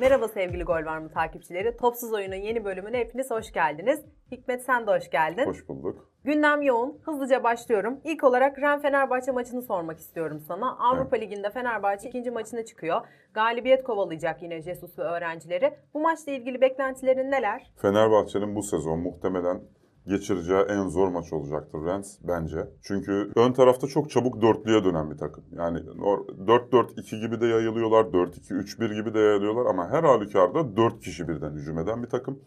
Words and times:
Merhaba 0.00 0.28
sevgili 0.28 0.62
Gol 0.62 0.84
Var 0.84 0.98
mı 0.98 1.10
takipçileri. 1.10 1.76
Topsuz 1.76 2.12
Oyun'un 2.12 2.36
yeni 2.36 2.64
bölümüne 2.64 2.98
hepiniz 2.98 3.30
hoş 3.30 3.52
geldiniz. 3.52 4.04
Hikmet 4.32 4.62
sen 4.62 4.86
de 4.86 4.90
hoş 4.90 5.10
geldin. 5.10 5.46
Hoş 5.46 5.68
bulduk. 5.68 6.10
Gündem 6.24 6.62
yoğun. 6.62 6.98
Hızlıca 7.02 7.44
başlıyorum. 7.44 8.00
İlk 8.04 8.24
olarak 8.24 8.58
Ren 8.58 8.80
Fenerbahçe 8.80 9.32
maçını 9.32 9.62
sormak 9.62 9.98
istiyorum 9.98 10.40
sana. 10.48 10.78
Avrupa 10.78 11.16
Ligi'nde 11.16 11.50
Fenerbahçe 11.50 12.08
ikinci 12.08 12.30
maçına 12.30 12.64
çıkıyor. 12.64 13.00
Galibiyet 13.34 13.84
kovalayacak 13.84 14.42
yine 14.42 14.62
Jesus 14.62 14.98
ve 14.98 15.02
öğrencileri. 15.02 15.74
Bu 15.94 16.00
maçla 16.00 16.32
ilgili 16.32 16.60
beklentilerin 16.60 17.30
neler? 17.30 17.72
Fenerbahçe'nin 17.76 18.56
bu 18.56 18.62
sezon 18.62 18.98
muhtemelen 18.98 19.60
geçireceği 20.06 20.60
en 20.60 20.88
zor 20.88 21.08
maç 21.08 21.32
olacaktır 21.32 21.78
Rennes 21.84 22.18
bence. 22.28 22.68
Çünkü 22.82 23.32
ön 23.36 23.52
tarafta 23.52 23.86
çok 23.86 24.10
çabuk 24.10 24.42
dörtlüye 24.42 24.84
dönen 24.84 25.10
bir 25.10 25.16
takım. 25.16 25.44
Yani 25.52 25.78
4-4-2 25.78 27.20
gibi 27.20 27.40
de 27.40 27.46
yayılıyorlar, 27.46 28.04
4-2-3-1 28.04 28.94
gibi 28.94 29.14
de 29.14 29.18
yayılıyorlar 29.18 29.66
ama 29.66 29.88
her 29.88 30.04
halükarda 30.04 30.76
4 30.76 31.00
kişi 31.00 31.28
birden 31.28 31.52
hücum 31.52 31.78
eden 31.78 32.02
bir 32.02 32.08
takım. 32.08 32.38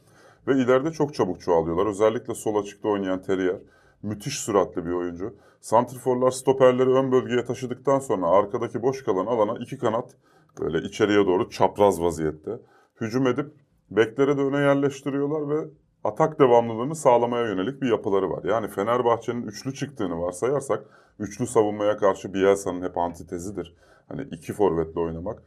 Ve 0.47 0.53
ileride 0.53 0.91
çok 0.91 1.13
çabuk 1.13 1.41
çoğalıyorlar. 1.41 1.85
Özellikle 1.85 2.35
sol 2.35 2.55
açıkta 2.55 2.89
oynayan 2.89 3.21
Terrier. 3.21 3.59
Müthiş 4.03 4.39
süratli 4.39 4.85
bir 4.85 4.91
oyuncu. 4.91 5.35
Santriforlar 5.61 6.31
stoperleri 6.31 6.89
ön 6.89 7.11
bölgeye 7.11 7.45
taşıdıktan 7.45 7.99
sonra 7.99 8.27
arkadaki 8.27 8.81
boş 8.81 9.03
kalan 9.03 9.25
alana 9.25 9.57
iki 9.59 9.77
kanat 9.77 10.15
böyle 10.59 10.87
içeriye 10.87 11.25
doğru 11.25 11.49
çapraz 11.49 12.01
vaziyette 12.01 12.59
hücum 13.01 13.27
edip 13.27 13.53
beklere 13.91 14.37
de 14.37 14.41
öne 14.41 14.57
yerleştiriyorlar 14.57 15.49
ve 15.49 15.69
atak 16.03 16.39
devamlılığını 16.39 16.95
sağlamaya 16.95 17.45
yönelik 17.45 17.81
bir 17.81 17.89
yapıları 17.89 18.29
var. 18.29 18.43
Yani 18.43 18.67
Fenerbahçe'nin 18.67 19.43
üçlü 19.43 19.73
çıktığını 19.73 20.21
varsayarsak 20.21 20.85
üçlü 21.19 21.47
savunmaya 21.47 21.97
karşı 21.97 22.33
Bielsa'nın 22.33 22.81
hep 22.81 22.97
antitezidir. 22.97 23.75
Hani 24.07 24.21
iki 24.21 24.53
forvetle 24.53 24.99
oynamak. 24.99 25.43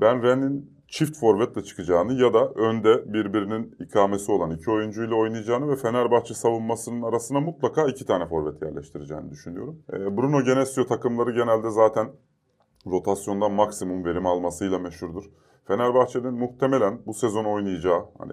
Ben 0.00 0.22
Rennes'in 0.22 0.70
çift 0.88 1.18
forvetle 1.18 1.62
çıkacağını 1.62 2.12
ya 2.12 2.34
da 2.34 2.48
önde 2.48 3.12
birbirinin 3.12 3.76
ikamesi 3.80 4.32
olan 4.32 4.50
iki 4.50 4.70
oyuncuyla 4.70 5.16
oynayacağını 5.16 5.68
ve 5.68 5.76
Fenerbahçe 5.76 6.34
savunmasının 6.34 7.02
arasına 7.02 7.40
mutlaka 7.40 7.86
iki 7.88 8.06
tane 8.06 8.26
forvet 8.26 8.62
yerleştireceğini 8.62 9.30
düşünüyorum. 9.30 9.82
Ee, 9.92 10.16
Bruno 10.16 10.44
Genesio 10.44 10.86
takımları 10.86 11.30
genelde 11.30 11.70
zaten 11.70 12.08
rotasyondan 12.86 13.52
maksimum 13.52 14.04
verim 14.04 14.26
almasıyla 14.26 14.78
meşhurdur. 14.78 15.24
Fenerbahçe'nin 15.64 16.34
muhtemelen 16.34 16.98
bu 17.06 17.14
sezon 17.14 17.44
oynayacağı, 17.44 18.04
hani 18.18 18.32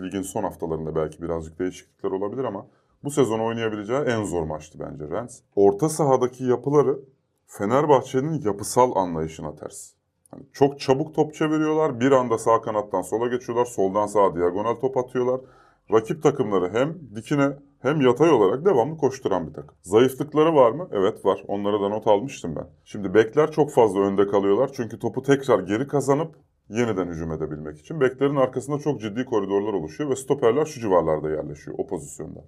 ligin 0.00 0.22
son 0.22 0.42
haftalarında 0.42 0.94
belki 0.94 1.22
birazcık 1.22 1.58
değişiklikler 1.58 2.10
olabilir 2.10 2.44
ama 2.44 2.66
bu 3.04 3.10
sezon 3.10 3.40
oynayabileceği 3.40 4.00
en 4.00 4.24
zor 4.24 4.42
maçtı 4.42 4.78
bence 4.80 5.04
Rennes. 5.10 5.42
Orta 5.56 5.88
sahadaki 5.88 6.44
yapıları 6.44 6.98
Fenerbahçe'nin 7.46 8.42
yapısal 8.44 8.96
anlayışına 8.96 9.54
ters. 9.54 9.92
Hani 10.30 10.42
çok 10.52 10.80
çabuk 10.80 11.14
top 11.14 11.34
çeviriyorlar, 11.34 12.00
bir 12.00 12.12
anda 12.12 12.38
sağ 12.38 12.60
kanattan 12.60 13.02
sola 13.02 13.28
geçiyorlar, 13.28 13.64
soldan 13.64 14.06
sağa 14.06 14.36
diagonal 14.36 14.74
top 14.74 14.96
atıyorlar. 14.96 15.40
Rakip 15.92 16.22
takımları 16.22 16.72
hem 16.72 16.98
dikine 17.16 17.48
hem 17.82 18.00
yatay 18.00 18.30
olarak 18.30 18.64
devamlı 18.64 18.96
koşturan 18.96 19.48
bir 19.48 19.54
takım. 19.54 19.76
Zayıflıkları 19.82 20.54
var 20.54 20.70
mı? 20.70 20.88
Evet 20.92 21.24
var. 21.24 21.44
Onlara 21.48 21.80
da 21.80 21.88
not 21.88 22.06
almıştım 22.06 22.56
ben. 22.56 22.66
Şimdi 22.84 23.14
bekler 23.14 23.52
çok 23.52 23.70
fazla 23.70 24.00
önde 24.00 24.26
kalıyorlar. 24.26 24.70
Çünkü 24.72 24.98
topu 24.98 25.22
tekrar 25.22 25.58
geri 25.58 25.86
kazanıp 25.86 26.34
yeniden 26.68 27.06
hücum 27.08 27.32
edebilmek 27.32 27.78
için. 27.78 28.00
Beklerin 28.00 28.36
arkasında 28.36 28.78
çok 28.78 29.00
ciddi 29.00 29.24
koridorlar 29.24 29.72
oluşuyor 29.72 30.10
ve 30.10 30.16
stoperler 30.16 30.64
şu 30.64 30.80
civarlarda 30.80 31.30
yerleşiyor 31.30 31.76
o 31.78 31.86
pozisyonda. 31.86 32.44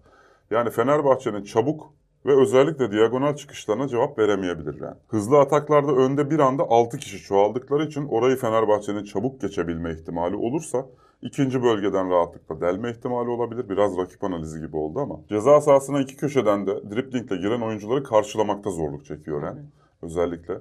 Yani 0.51 0.71
Fenerbahçe'nin 0.71 1.43
çabuk 1.43 1.93
ve 2.27 2.41
özellikle 2.41 2.93
diagonal 2.93 3.37
çıkışlarına 3.37 3.89
cevap 3.89 4.19
veremeyebilir 4.19 4.81
yani. 4.81 4.97
Hızlı 5.09 5.39
ataklarda 5.39 5.93
önde 5.93 6.31
bir 6.31 6.39
anda 6.39 6.63
6 6.63 6.99
kişi 6.99 7.19
çoğaldıkları 7.19 7.85
için 7.85 8.09
orayı 8.09 8.37
Fenerbahçe'nin 8.37 9.05
çabuk 9.05 9.41
geçebilme 9.41 9.93
ihtimali 9.93 10.37
olursa 10.37 10.87
ikinci 11.23 11.63
bölgeden 11.63 12.11
rahatlıkla 12.11 12.61
delme 12.61 12.91
ihtimali 12.91 13.31
olabilir. 13.31 13.69
Biraz 13.69 13.99
rakip 13.99 14.25
analizi 14.25 14.61
gibi 14.61 14.77
oldu 14.77 15.01
ama. 15.01 15.21
Ceza 15.29 15.61
sahasına 15.61 16.01
iki 16.01 16.17
köşeden 16.17 16.67
de 16.67 16.91
driplingle 16.91 17.37
giren 17.37 17.61
oyuncuları 17.61 18.03
karşılamakta 18.03 18.71
zorluk 18.71 19.05
çekiyor 19.05 19.43
yani. 19.43 19.61
Özellikle 20.03 20.59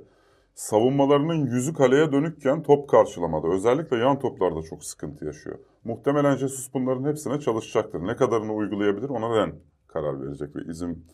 savunmalarının 0.60 1.46
yüzü 1.46 1.74
kaleye 1.74 2.12
dönükken 2.12 2.64
top 2.64 2.90
karşılamada 2.90 3.48
özellikle 3.48 3.98
yan 3.98 4.20
toplarda 4.20 4.62
çok 4.62 4.84
sıkıntı 4.84 5.26
yaşıyor. 5.26 5.60
Muhtemelen 5.84 6.36
Jesus 6.36 6.74
bunların 6.74 7.10
hepsine 7.10 7.40
çalışacaktır. 7.40 8.08
Ne 8.08 8.16
kadarını 8.16 8.54
uygulayabilir 8.54 9.10
ona 9.10 9.36
Ren 9.36 9.56
karar 9.88 10.22
verecek 10.22 10.56
ve 10.56 10.60
izin 10.72 11.06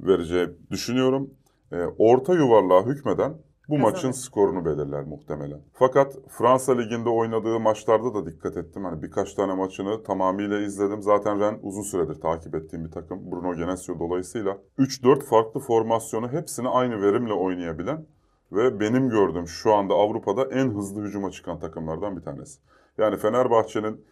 vereceği 0.00 0.48
düşünüyorum. 0.70 1.30
E, 1.72 1.76
orta 1.98 2.34
yuvarlığa 2.34 2.86
hükmeden 2.86 3.34
bu 3.68 3.76
Kazanır. 3.76 3.92
maçın 3.92 4.10
skorunu 4.10 4.64
belirler 4.64 5.02
muhtemelen. 5.02 5.60
Fakat 5.72 6.18
Fransa 6.28 6.76
Ligi'nde 6.76 7.08
oynadığı 7.08 7.60
maçlarda 7.60 8.14
da 8.14 8.26
dikkat 8.26 8.56
ettim. 8.56 8.84
Hani 8.84 9.02
birkaç 9.02 9.34
tane 9.34 9.54
maçını 9.54 10.02
tamamıyla 10.02 10.60
izledim. 10.60 11.02
Zaten 11.02 11.40
Ren 11.40 11.58
uzun 11.62 11.82
süredir 11.82 12.20
takip 12.20 12.54
ettiğim 12.54 12.84
bir 12.84 12.90
takım. 12.90 13.30
Bruno 13.30 13.56
Genesio 13.56 13.98
dolayısıyla 13.98 14.58
3-4 14.78 15.24
farklı 15.24 15.60
formasyonu 15.60 16.28
hepsini 16.28 16.68
aynı 16.68 17.02
verimle 17.02 17.32
oynayabilen 17.32 18.06
ve 18.52 18.80
benim 18.80 19.08
gördüğüm 19.08 19.46
şu 19.46 19.74
anda 19.74 19.94
Avrupa'da 19.94 20.44
en 20.44 20.68
hızlı 20.68 21.02
hücuma 21.02 21.30
çıkan 21.30 21.58
takımlardan 21.58 22.16
bir 22.16 22.22
tanesi. 22.22 22.60
Yani 22.98 23.16
Fenerbahçe'nin 23.16 24.04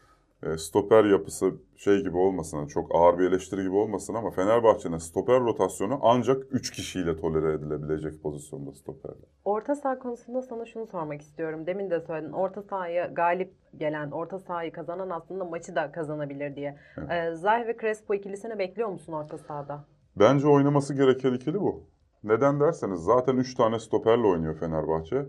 e, 0.42 0.58
stoper 0.58 1.04
yapısı 1.04 1.54
şey 1.76 1.98
gibi 2.02 2.16
olmasın, 2.16 2.66
çok 2.66 2.94
ağır 2.94 3.18
bir 3.18 3.24
eleştiri 3.24 3.62
gibi 3.62 3.74
olmasın 3.74 4.14
ama 4.14 4.30
Fenerbahçe'nin 4.30 4.98
stoper 4.98 5.40
rotasyonu 5.40 5.98
ancak 6.02 6.42
3 6.50 6.70
kişiyle 6.70 7.16
tolere 7.16 7.52
edilebilecek 7.52 8.22
pozisyonda 8.22 8.72
stoperler. 8.72 9.28
Orta 9.44 9.74
saha 9.74 9.98
konusunda 9.98 10.42
sana 10.42 10.66
şunu 10.66 10.86
sormak 10.86 11.22
istiyorum. 11.22 11.66
Demin 11.66 11.90
de 11.90 12.00
söyledin. 12.00 12.32
Orta 12.32 12.62
sahaya 12.62 13.06
galip 13.06 13.54
gelen, 13.76 14.10
orta 14.10 14.38
sahayı 14.38 14.72
kazanan 14.72 15.10
aslında 15.10 15.44
maçı 15.44 15.76
da 15.76 15.92
kazanabilir 15.92 16.56
diye. 16.56 16.76
Evet. 16.98 17.10
Ee, 17.10 17.66
ve 17.66 17.76
Crespo 17.80 18.14
ikilisini 18.14 18.58
bekliyor 18.58 18.88
musun 18.88 19.12
orta 19.12 19.38
sahada? 19.38 19.84
Bence 20.16 20.48
oynaması 20.48 20.94
gereken 20.94 21.32
ikili 21.32 21.60
bu. 21.60 21.84
Neden 22.24 22.60
derseniz 22.60 23.00
zaten 23.00 23.36
3 23.36 23.54
tane 23.54 23.78
stoperle 23.78 24.26
oynuyor 24.26 24.58
Fenerbahçe. 24.58 25.26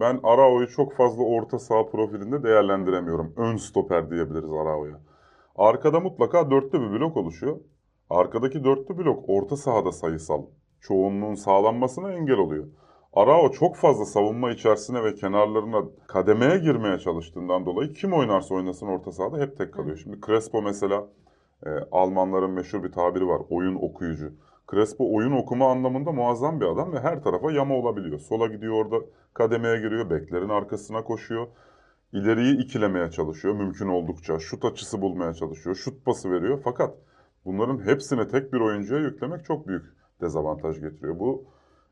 Ben 0.00 0.20
Arao'yu 0.22 0.68
çok 0.68 0.92
fazla 0.92 1.22
orta 1.22 1.58
saha 1.58 1.86
profilinde 1.86 2.42
değerlendiremiyorum. 2.42 3.32
Ön 3.36 3.56
stoper 3.56 4.10
diyebiliriz 4.10 4.52
Arao'ya. 4.52 5.00
Arkada 5.56 6.00
mutlaka 6.00 6.50
dörtlü 6.50 6.80
bir 6.80 6.90
blok 6.90 7.16
oluşuyor. 7.16 7.60
Arkadaki 8.10 8.64
dörtlü 8.64 8.98
blok 8.98 9.24
orta 9.28 9.56
sahada 9.56 9.92
sayısal 9.92 10.42
çoğunluğun 10.80 11.34
sağlanmasına 11.34 12.12
engel 12.12 12.38
oluyor. 12.38 12.66
Arao 13.12 13.50
çok 13.50 13.76
fazla 13.76 14.04
savunma 14.04 14.50
içerisine 14.50 15.04
ve 15.04 15.14
kenarlarına 15.14 15.84
kademeye 16.06 16.58
girmeye 16.58 16.98
çalıştığından 16.98 17.66
dolayı 17.66 17.92
kim 17.92 18.12
oynarsa 18.12 18.54
oynasın 18.54 18.86
orta 18.86 19.12
sahada 19.12 19.38
hep 19.38 19.56
tek 19.58 19.74
kalıyor. 19.74 19.96
Şimdi 20.02 20.20
Crespo 20.26 20.62
mesela 20.62 21.08
e, 21.66 21.70
Almanların 21.92 22.50
meşhur 22.50 22.82
bir 22.82 22.92
tabiri 22.92 23.26
var. 23.26 23.42
Oyun 23.50 23.74
okuyucu. 23.74 24.32
Crespo 24.70 25.14
oyun 25.14 25.32
okuma 25.32 25.70
anlamında 25.70 26.12
muazzam 26.12 26.60
bir 26.60 26.66
adam 26.66 26.92
ve 26.92 27.00
her 27.00 27.22
tarafa 27.22 27.52
yama 27.52 27.74
olabiliyor. 27.74 28.18
Sola 28.18 28.46
gidiyor 28.46 28.84
orada 28.84 28.96
kademeye 29.34 29.76
giriyor, 29.76 30.10
beklerin 30.10 30.48
arkasına 30.48 31.04
koşuyor. 31.04 31.46
İleriyi 32.12 32.58
ikilemeye 32.58 33.10
çalışıyor 33.10 33.54
mümkün 33.54 33.88
oldukça. 33.88 34.38
Şut 34.38 34.64
açısı 34.64 35.02
bulmaya 35.02 35.34
çalışıyor, 35.34 35.76
şut 35.76 36.04
pası 36.04 36.30
veriyor. 36.30 36.60
Fakat 36.64 36.94
bunların 37.44 37.86
hepsini 37.86 38.28
tek 38.28 38.52
bir 38.52 38.60
oyuncuya 38.60 39.00
yüklemek 39.00 39.44
çok 39.44 39.68
büyük 39.68 39.84
dezavantaj 40.20 40.80
getiriyor. 40.80 41.18
Bu 41.18 41.44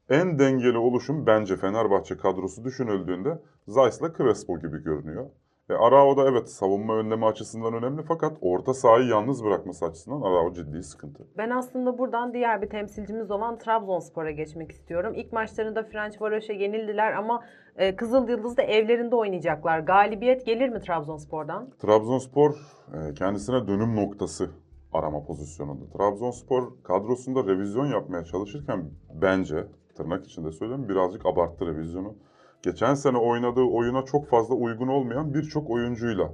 en 0.09 0.39
dengeli 0.39 0.79
oluşum 0.79 1.27
bence 1.27 1.57
Fenerbahçe 1.57 2.17
kadrosu 2.17 2.65
düşünüldüğünde 2.65 3.43
Zeiss'la 3.69 4.13
Crespo 4.13 4.59
gibi 4.61 4.83
görünüyor. 4.83 5.31
E, 5.71 5.75
Arao 5.75 6.17
da 6.17 6.29
evet 6.29 6.51
savunma 6.51 6.97
önleme 6.97 7.27
açısından 7.27 7.75
önemli 7.75 8.03
fakat 8.03 8.39
orta 8.41 8.75
sahayı 8.75 9.09
yalnız 9.09 9.45
bırakması 9.45 9.85
açısından 9.87 10.21
Arao 10.21 10.53
ciddi 10.53 10.83
sıkıntı. 10.83 11.27
Ben 11.37 11.51
aslında 11.51 11.99
buradan 11.99 12.33
diğer 12.35 12.63
bir 12.63 12.69
temsilcimiz 12.69 13.31
olan 13.31 13.59
Trabzonspor'a 13.59 14.31
geçmek 14.31 14.73
istiyorum. 14.73 15.13
İlk 15.17 15.33
maçlarında 15.33 15.83
Ferencvaros'a 15.83 16.53
yenildiler 16.53 17.13
ama 17.13 17.45
e, 17.77 17.97
Kızıl 17.97 18.29
Yıldız'da 18.29 18.63
evlerinde 18.63 19.17
oynayacaklar. 19.17 19.79
Galibiyet 19.79 20.47
gelir 20.47 20.69
mi 20.69 20.81
Trabzonspor'dan? 20.81 21.71
Trabzonspor 21.79 22.51
e, 22.95 23.15
kendisine 23.15 23.69
dönüm 23.69 23.97
noktası 23.97 24.51
arama 24.93 25.25
pozisyonunda. 25.25 25.85
Trabzonspor 25.99 26.73
kadrosunda 26.85 27.45
revizyon 27.45 27.87
yapmaya 27.87 28.25
çalışırken 28.25 28.91
bence 29.15 29.67
tırnak 29.97 30.27
içinde 30.27 30.53
söylüyorum 30.53 30.89
birazcık 30.89 31.27
abarttı 31.27 31.67
revizyonu. 31.67 32.15
Geçen 32.63 32.95
sene 32.95 33.19
oynadığı 33.19 33.65
oyuna 33.65 34.05
çok 34.05 34.29
fazla 34.29 34.55
uygun 34.55 34.89
olmayan 34.89 35.35
birçok 35.35 35.71
oyuncuyla 35.71 36.33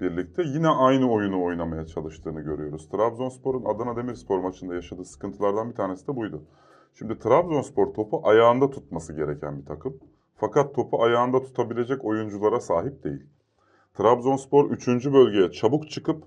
birlikte 0.00 0.42
yine 0.42 0.68
aynı 0.68 1.12
oyunu 1.12 1.44
oynamaya 1.44 1.86
çalıştığını 1.86 2.40
görüyoruz. 2.40 2.88
Trabzonspor'un 2.88 3.64
Adana 3.64 3.96
Demirspor 3.96 4.38
maçında 4.38 4.74
yaşadığı 4.74 5.04
sıkıntılardan 5.04 5.70
bir 5.70 5.74
tanesi 5.74 6.08
de 6.08 6.16
buydu. 6.16 6.42
Şimdi 6.94 7.18
Trabzonspor 7.18 7.94
topu 7.94 8.20
ayağında 8.24 8.70
tutması 8.70 9.12
gereken 9.12 9.60
bir 9.60 9.66
takım. 9.66 9.96
Fakat 10.36 10.74
topu 10.74 11.02
ayağında 11.02 11.42
tutabilecek 11.42 12.04
oyunculara 12.04 12.60
sahip 12.60 13.04
değil. 13.04 13.26
Trabzonspor 13.94 14.70
3. 14.70 14.88
bölgeye 14.88 15.50
çabuk 15.50 15.90
çıkıp 15.90 16.24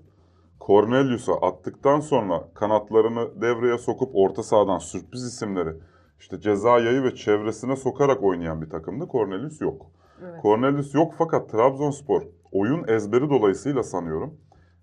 Cornelius'a 0.60 1.34
attıktan 1.34 2.00
sonra 2.00 2.48
kanatlarını 2.54 3.40
devreye 3.40 3.78
sokup 3.78 4.10
orta 4.14 4.42
sahadan 4.42 4.78
sürpriz 4.78 5.24
isimleri 5.24 5.74
işte 6.24 6.40
ceza 6.40 6.78
yayı 6.78 7.02
ve 7.02 7.14
çevresine 7.14 7.76
sokarak 7.76 8.22
oynayan 8.22 8.62
bir 8.62 8.70
takımdı. 8.70 9.06
Cornelius 9.12 9.60
yok. 9.60 9.86
Evet. 10.22 10.42
Cornelius 10.42 10.94
yok 10.94 11.14
fakat 11.18 11.50
Trabzonspor 11.50 12.22
oyun 12.52 12.88
ezberi 12.88 13.30
dolayısıyla 13.30 13.82
sanıyorum 13.82 14.34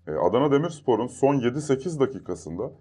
e, 0.06 0.12
Adana 0.12 0.52
Demirspor'un 0.52 1.06
son 1.06 1.34
7-8 1.34 2.00
dakikasında 2.00 2.72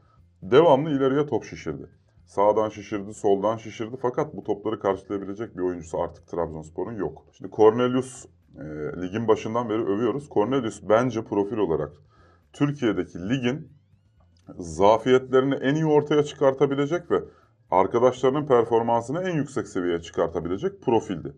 devamlı 0.41 0.89
ileriye 0.89 1.25
top 1.25 1.43
şişirdi. 1.43 1.89
Sağdan 2.25 2.69
şişirdi, 2.69 3.13
soldan 3.13 3.57
şişirdi 3.57 3.97
fakat 4.01 4.35
bu 4.35 4.43
topları 4.43 4.79
karşılayabilecek 4.79 5.57
bir 5.57 5.61
oyuncusu 5.61 6.01
artık 6.01 6.27
Trabzonspor'un 6.27 6.95
yok. 6.95 7.25
Şimdi 7.31 7.51
Cornelius 7.51 8.25
e, 8.55 8.63
ligin 9.01 9.27
başından 9.27 9.69
beri 9.69 9.83
övüyoruz. 9.83 10.29
Cornelius 10.29 10.81
bence 10.89 11.23
profil 11.23 11.57
olarak 11.57 11.91
Türkiye'deki 12.53 13.29
ligin 13.29 13.71
zafiyetlerini 14.57 15.55
en 15.55 15.75
iyi 15.75 15.85
ortaya 15.85 16.23
çıkartabilecek 16.23 17.11
ve 17.11 17.23
arkadaşlarının 17.71 18.45
performansını 18.45 19.29
en 19.29 19.35
yüksek 19.35 19.67
seviyeye 19.67 20.01
çıkartabilecek 20.01 20.81
profildi. 20.81 21.33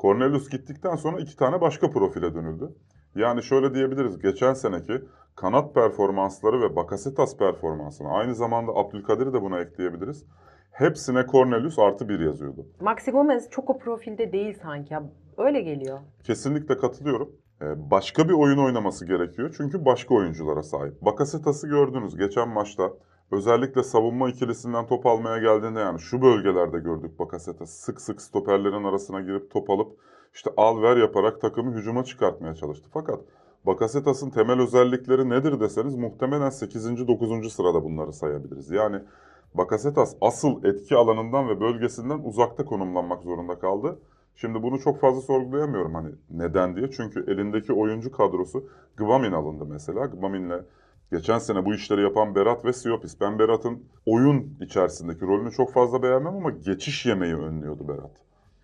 Cornelius 0.00 0.48
gittikten 0.50 0.96
sonra 0.96 1.20
iki 1.20 1.36
tane 1.36 1.60
başka 1.60 1.90
profile 1.90 2.34
dönüldü. 2.34 2.72
Yani 3.16 3.42
şöyle 3.42 3.74
diyebiliriz. 3.74 4.18
Geçen 4.18 4.54
seneki 4.54 5.02
kanat 5.36 5.74
performansları 5.74 6.60
ve 6.60 6.76
Bakasetas 6.76 7.36
performansını 7.36 8.08
aynı 8.08 8.34
zamanda 8.34 8.72
Abdülkadir'i 8.72 9.32
de 9.32 9.42
buna 9.42 9.60
ekleyebiliriz. 9.60 10.24
Hepsine 10.72 11.26
Cornelius 11.26 11.78
artı 11.78 12.08
bir 12.08 12.20
yazıyordu. 12.20 12.66
Maxi 12.80 13.10
Gomez 13.10 13.50
çok 13.50 13.70
o 13.70 13.78
profilde 13.78 14.32
değil 14.32 14.58
sanki. 14.62 14.96
Öyle 15.38 15.60
geliyor. 15.60 15.98
Kesinlikle 16.24 16.78
katılıyorum. 16.78 17.30
Ee, 17.62 17.90
Başka 17.90 18.28
bir 18.28 18.34
oyun 18.34 18.58
oynaması 18.58 19.06
gerekiyor 19.06 19.54
çünkü 19.56 19.84
başka 19.84 20.14
oyunculara 20.14 20.62
sahip. 20.62 21.00
Bakasetas'ı 21.02 21.68
gördünüz 21.68 22.16
geçen 22.16 22.48
maçta. 22.48 22.92
Özellikle 23.34 23.82
savunma 23.82 24.28
ikilisinden 24.28 24.86
top 24.86 25.06
almaya 25.06 25.38
geldiğinde 25.38 25.80
yani 25.80 26.00
şu 26.00 26.22
bölgelerde 26.22 26.78
gördük 26.78 27.18
Bakasetas. 27.18 27.70
Sık 27.70 28.00
sık 28.00 28.22
stoperlerin 28.22 28.84
arasına 28.84 29.20
girip 29.20 29.50
top 29.50 29.70
alıp 29.70 29.92
işte 30.34 30.50
al 30.56 30.82
ver 30.82 30.96
yaparak 30.96 31.40
takımı 31.40 31.74
hücuma 31.74 32.04
çıkartmaya 32.04 32.54
çalıştı. 32.54 32.88
Fakat 32.92 33.20
Bakasetas'ın 33.66 34.30
temel 34.30 34.60
özellikleri 34.60 35.28
nedir 35.28 35.60
deseniz 35.60 35.94
muhtemelen 35.94 36.50
8. 36.50 37.08
9. 37.08 37.52
sırada 37.52 37.84
bunları 37.84 38.12
sayabiliriz. 38.12 38.70
Yani 38.70 39.00
Bakasetas 39.54 40.16
asıl 40.20 40.64
etki 40.64 40.96
alanından 40.96 41.48
ve 41.48 41.60
bölgesinden 41.60 42.18
uzakta 42.24 42.64
konumlanmak 42.64 43.22
zorunda 43.22 43.58
kaldı. 43.58 43.98
Şimdi 44.34 44.62
bunu 44.62 44.78
çok 44.78 45.00
fazla 45.00 45.20
sorgulayamıyorum 45.20 45.94
hani 45.94 46.08
neden 46.30 46.76
diye. 46.76 46.90
Çünkü 46.90 47.24
elindeki 47.28 47.72
oyuncu 47.72 48.12
kadrosu 48.12 48.68
Gvamin 48.96 49.32
alındı 49.32 49.66
mesela. 49.66 50.06
Gvamin'le 50.06 50.64
geçen 51.12 51.38
sene 51.38 51.64
bu 51.64 51.74
işleri 51.74 52.02
yapan 52.02 52.34
Berat 52.34 52.64
ve 52.64 52.72
Siopis. 52.72 53.20
Ben 53.20 53.38
Berat'ın 53.38 53.84
oyun 54.06 54.56
içerisindeki 54.60 55.20
rolünü 55.20 55.50
çok 55.50 55.72
fazla 55.72 56.02
beğenmem 56.02 56.36
ama 56.36 56.50
geçiş 56.50 57.06
yemeyi 57.06 57.34
önlüyordu 57.34 57.88
Berat. 57.88 58.10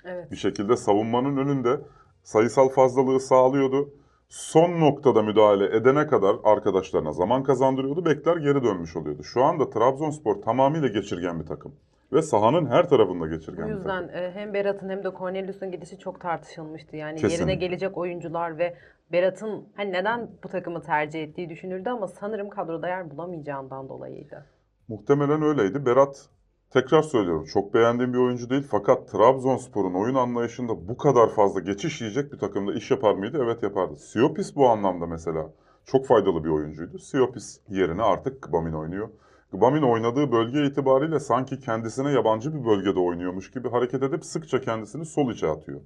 Evet. 0.04 0.30
Bir 0.30 0.36
şekilde 0.36 0.76
savunmanın 0.76 1.36
önünde 1.36 1.80
sayısal 2.22 2.68
fazlalığı 2.68 3.20
sağlıyordu. 3.20 3.90
Son 4.28 4.80
noktada 4.80 5.22
müdahale 5.22 5.76
edene 5.76 6.06
kadar 6.06 6.36
arkadaşlarına 6.44 7.12
zaman 7.12 7.42
kazandırıyordu. 7.42 8.04
Bekler 8.04 8.36
geri 8.36 8.64
dönmüş 8.64 8.96
oluyordu. 8.96 9.24
Şu 9.24 9.44
anda 9.44 9.70
Trabzonspor 9.70 10.42
tamamıyla 10.42 10.88
geçirgen 10.88 11.40
bir 11.40 11.46
takım. 11.46 11.72
Ve 12.12 12.22
sahanın 12.22 12.66
her 12.66 12.88
tarafında 12.88 13.26
geçirgen 13.26 13.68
bir 13.68 13.72
yüzden 13.72 14.08
e, 14.08 14.30
hem 14.34 14.54
Berat'ın 14.54 14.88
hem 14.88 15.04
de 15.04 15.10
Cornelius'un 15.18 15.70
gidişi 15.70 15.98
çok 15.98 16.20
tartışılmıştı. 16.20 16.96
Yani 16.96 17.14
Kesinlikle. 17.14 17.36
yerine 17.36 17.54
gelecek 17.54 17.98
oyuncular 17.98 18.58
ve 18.58 18.74
Berat'ın 19.12 19.68
hani 19.76 19.92
neden 19.92 20.30
bu 20.44 20.48
takımı 20.48 20.82
tercih 20.82 21.22
ettiği 21.22 21.48
düşünüldü 21.48 21.88
ama 21.90 22.08
sanırım 22.08 22.48
kadroda 22.48 22.88
yer 22.88 23.10
bulamayacağından 23.10 23.88
dolayıydı. 23.88 24.46
Muhtemelen 24.88 25.42
öyleydi. 25.42 25.86
Berat 25.86 26.28
tekrar 26.70 27.02
söylüyorum 27.02 27.44
çok 27.44 27.74
beğendiğim 27.74 28.12
bir 28.12 28.18
oyuncu 28.18 28.50
değil. 28.50 28.66
Fakat 28.70 29.08
Trabzonspor'un 29.08 29.94
oyun 29.94 30.14
anlayışında 30.14 30.88
bu 30.88 30.96
kadar 30.96 31.30
fazla 31.30 31.60
geçiş 31.60 32.00
yiyecek 32.00 32.32
bir 32.32 32.38
takımda 32.38 32.74
iş 32.74 32.90
yapar 32.90 33.14
mıydı? 33.14 33.40
Evet 33.44 33.62
yapardı. 33.62 33.96
Siopis 33.96 34.56
bu 34.56 34.68
anlamda 34.68 35.06
mesela 35.06 35.50
çok 35.84 36.06
faydalı 36.06 36.44
bir 36.44 36.50
oyuncuydu. 36.50 36.98
Siopis 36.98 37.60
yerine 37.68 38.02
artık 38.02 38.42
Gbamin 38.42 38.72
oynuyor. 38.72 39.08
Gbamin 39.52 39.82
oynadığı 39.82 40.32
bölge 40.32 40.66
itibariyle 40.66 41.20
sanki 41.20 41.60
kendisine 41.60 42.12
yabancı 42.12 42.54
bir 42.54 42.64
bölgede 42.64 43.00
oynuyormuş 43.00 43.50
gibi 43.50 43.68
hareket 43.68 44.02
edip 44.02 44.24
sıkça 44.24 44.60
kendisini 44.60 45.04
sol 45.04 45.30
içe 45.32 45.48
atıyor. 45.48 45.80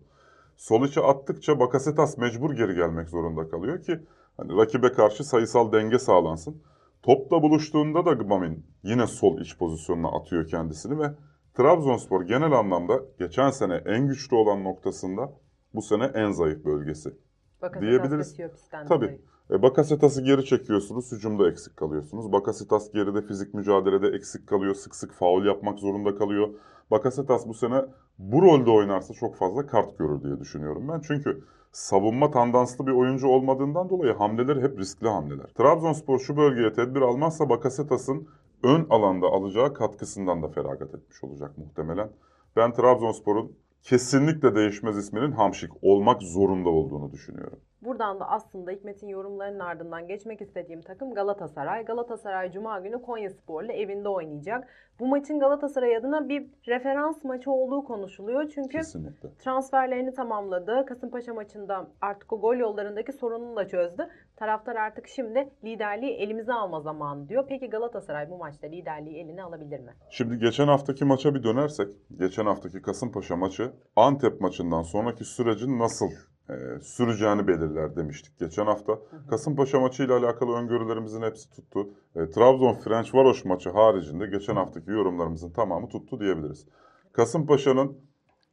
Sol 0.56 0.84
içe 0.84 1.00
attıkça 1.00 1.60
Bakasetas 1.60 2.18
mecbur 2.18 2.52
geri 2.52 2.74
gelmek 2.74 3.08
zorunda 3.08 3.48
kalıyor 3.48 3.82
ki 3.82 4.00
hani 4.36 4.56
rakibe 4.56 4.92
karşı 4.92 5.24
sayısal 5.24 5.72
denge 5.72 5.98
sağlansın. 5.98 6.62
Topla 7.02 7.42
buluştuğunda 7.42 8.06
da 8.06 8.12
Gbamin 8.12 8.66
yine 8.82 9.06
sol 9.06 9.40
iç 9.40 9.58
pozisyonuna 9.58 10.08
atıyor 10.08 10.46
kendisini 10.46 10.98
ve 10.98 11.10
Trabzonspor 11.54 12.22
genel 12.22 12.52
anlamda 12.52 13.02
geçen 13.18 13.50
sene 13.50 13.74
en 13.86 14.06
güçlü 14.06 14.36
olan 14.36 14.64
noktasında 14.64 15.32
bu 15.74 15.82
sene 15.82 16.04
en 16.04 16.30
zayıf 16.30 16.64
bölgesi. 16.64 17.14
Bakasetas 17.62 17.82
Diyebiliriz. 17.82 18.36
Tabii. 18.70 18.88
dolayı. 18.88 19.20
E, 19.50 19.62
Bakasetas'ı 19.62 20.22
geri 20.22 20.44
çekiyorsunuz, 20.44 21.12
hücumda 21.12 21.50
eksik 21.50 21.76
kalıyorsunuz. 21.76 22.32
Bakasetas 22.32 22.92
geride 22.92 23.22
fizik 23.22 23.54
mücadelede 23.54 24.08
eksik 24.08 24.46
kalıyor, 24.46 24.74
sık 24.74 24.94
sık 24.94 25.12
faul 25.12 25.44
yapmak 25.44 25.78
zorunda 25.78 26.14
kalıyor. 26.14 26.48
Bakasetas 26.90 27.46
bu 27.46 27.54
sene 27.54 27.84
bu 28.18 28.42
rolde 28.42 28.70
oynarsa 28.70 29.14
çok 29.14 29.36
fazla 29.36 29.66
kart 29.66 29.98
görür 29.98 30.22
diye 30.22 30.40
düşünüyorum 30.40 30.88
ben. 30.88 31.00
Çünkü 31.00 31.44
savunma 31.72 32.30
tandanslı 32.30 32.86
bir 32.86 32.92
oyuncu 32.92 33.28
olmadığından 33.28 33.88
dolayı 33.88 34.12
hamleleri 34.12 34.62
hep 34.62 34.78
riskli 34.78 35.08
hamleler. 35.08 35.46
Trabzonspor 35.46 36.18
şu 36.18 36.36
bölgeye 36.36 36.72
tedbir 36.72 37.00
almazsa 37.00 37.48
Bakasetas'ın 37.48 38.28
ön 38.62 38.86
alanda 38.90 39.26
alacağı 39.26 39.74
katkısından 39.74 40.42
da 40.42 40.48
feragat 40.48 40.94
etmiş 40.94 41.24
olacak 41.24 41.58
muhtemelen. 41.58 42.10
Ben 42.56 42.72
Trabzonspor'un 42.72 43.52
kesinlikle 43.82 44.54
değişmez 44.54 44.96
isminin 44.96 45.32
Hamşik 45.32 45.70
olmak 45.82 46.22
zorunda 46.22 46.68
olduğunu 46.68 47.12
düşünüyorum. 47.12 47.58
Buradan 47.84 48.20
da 48.20 48.28
aslında 48.30 48.70
Hikmet'in 48.70 49.08
yorumlarının 49.08 49.60
ardından 49.60 50.06
geçmek 50.06 50.40
istediğim 50.40 50.80
takım 50.82 51.14
Galatasaray. 51.14 51.84
Galatasaray 51.84 52.52
Cuma 52.52 52.80
günü 52.80 53.02
Konyaspor'la 53.02 53.72
evinde 53.72 54.08
oynayacak. 54.08 54.68
Bu 55.00 55.06
maçın 55.06 55.40
Galatasaray 55.40 55.96
adına 55.96 56.28
bir 56.28 56.46
referans 56.68 57.24
maçı 57.24 57.50
olduğu 57.50 57.84
konuşuluyor. 57.84 58.50
Çünkü 58.54 58.78
Kesinlikle. 58.78 59.28
transferlerini 59.38 60.14
tamamladı. 60.14 60.84
Kasımpaşa 60.86 61.34
maçında 61.34 61.86
artık 62.00 62.32
o 62.32 62.40
gol 62.40 62.56
yollarındaki 62.56 63.12
sorununu 63.12 63.56
da 63.56 63.68
çözdü. 63.68 64.08
Taraftar 64.36 64.76
artık 64.76 65.08
şimdi 65.08 65.48
liderliği 65.64 66.12
elimize 66.12 66.52
alma 66.52 66.80
zamanı 66.80 67.28
diyor. 67.28 67.44
Peki 67.48 67.70
Galatasaray 67.70 68.30
bu 68.30 68.38
maçta 68.38 68.66
liderliği 68.66 69.16
eline 69.16 69.42
alabilir 69.42 69.80
mi? 69.80 69.92
Şimdi 70.10 70.38
geçen 70.38 70.66
haftaki 70.66 71.04
maça 71.04 71.34
bir 71.34 71.42
dönersek, 71.42 71.88
geçen 72.18 72.46
haftaki 72.46 72.82
Kasımpaşa 72.82 73.36
maçı 73.36 73.72
Antep 73.96 74.40
maçından 74.40 74.82
sonraki 74.82 75.24
sürecin 75.24 75.78
nasıl 75.78 76.06
e, 76.50 76.80
süreceğini 76.82 77.48
belirler 77.48 77.96
demiştik 77.96 78.38
geçen 78.38 78.66
hafta. 78.66 78.98
Kasımpaşa 79.30 79.80
maçıyla 79.80 80.18
alakalı 80.18 80.52
öngörülerimizin 80.56 81.22
hepsi 81.22 81.50
tuttu. 81.50 81.88
E, 82.16 82.30
Trabzon 82.30 82.74
Ferencvaros 82.74 83.44
maçı 83.44 83.70
haricinde 83.70 84.26
geçen 84.26 84.56
haftaki 84.56 84.90
yorumlarımızın 84.90 85.50
tamamı 85.50 85.88
tuttu 85.88 86.20
diyebiliriz. 86.20 86.66
Kasımpaşa'nın 87.12 87.98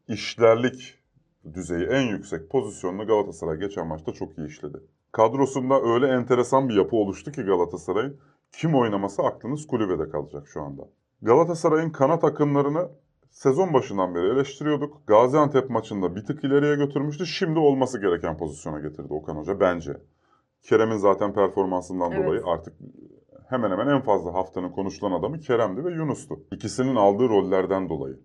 işlerlik 0.07 0.99
düzeyi 1.53 1.85
en 1.85 2.07
yüksek 2.07 2.49
pozisyonunu 2.49 3.07
Galatasaray 3.07 3.57
geçen 3.59 3.87
maçta 3.87 4.11
çok 4.11 4.37
iyi 4.37 4.47
işledi. 4.47 4.77
Kadrosunda 5.11 5.81
öyle 5.81 6.07
enteresan 6.07 6.69
bir 6.69 6.75
yapı 6.75 6.95
oluştu 6.95 7.31
ki 7.31 7.41
Galatasaray'ın 7.41 8.19
kim 8.51 8.75
oynamasa 8.75 9.23
aklınız 9.23 9.67
kulübede 9.67 10.09
kalacak 10.09 10.47
şu 10.47 10.61
anda. 10.61 10.81
Galatasaray'ın 11.21 11.89
kanat 11.89 12.23
akımlarını 12.23 12.89
sezon 13.31 13.73
başından 13.73 14.15
beri 14.15 14.25
eleştiriyorduk. 14.27 15.07
Gaziantep 15.07 15.69
maçında 15.69 16.15
bir 16.15 16.25
tık 16.25 16.43
ileriye 16.43 16.75
götürmüştü. 16.75 17.25
Şimdi 17.25 17.59
olması 17.59 18.01
gereken 18.01 18.37
pozisyona 18.37 18.79
getirdi 18.79 19.13
Okan 19.13 19.35
Hoca 19.35 19.59
bence. 19.59 19.97
Kerem'in 20.61 20.97
zaten 20.97 21.33
performansından 21.33 22.11
Evet. 22.11 22.25
dolayı 22.25 22.41
artık 22.45 22.73
hemen 23.49 23.71
hemen 23.71 23.87
en 23.87 24.01
fazla 24.01 24.33
haftanın 24.33 24.69
konuşulan 24.69 25.11
adamı 25.11 25.39
Kerem'di 25.39 25.85
ve 25.85 25.91
Yunus'tu. 25.91 26.39
İkisinin 26.51 26.95
aldığı 26.95 27.29
rollerden 27.29 27.89
dolayı 27.89 28.19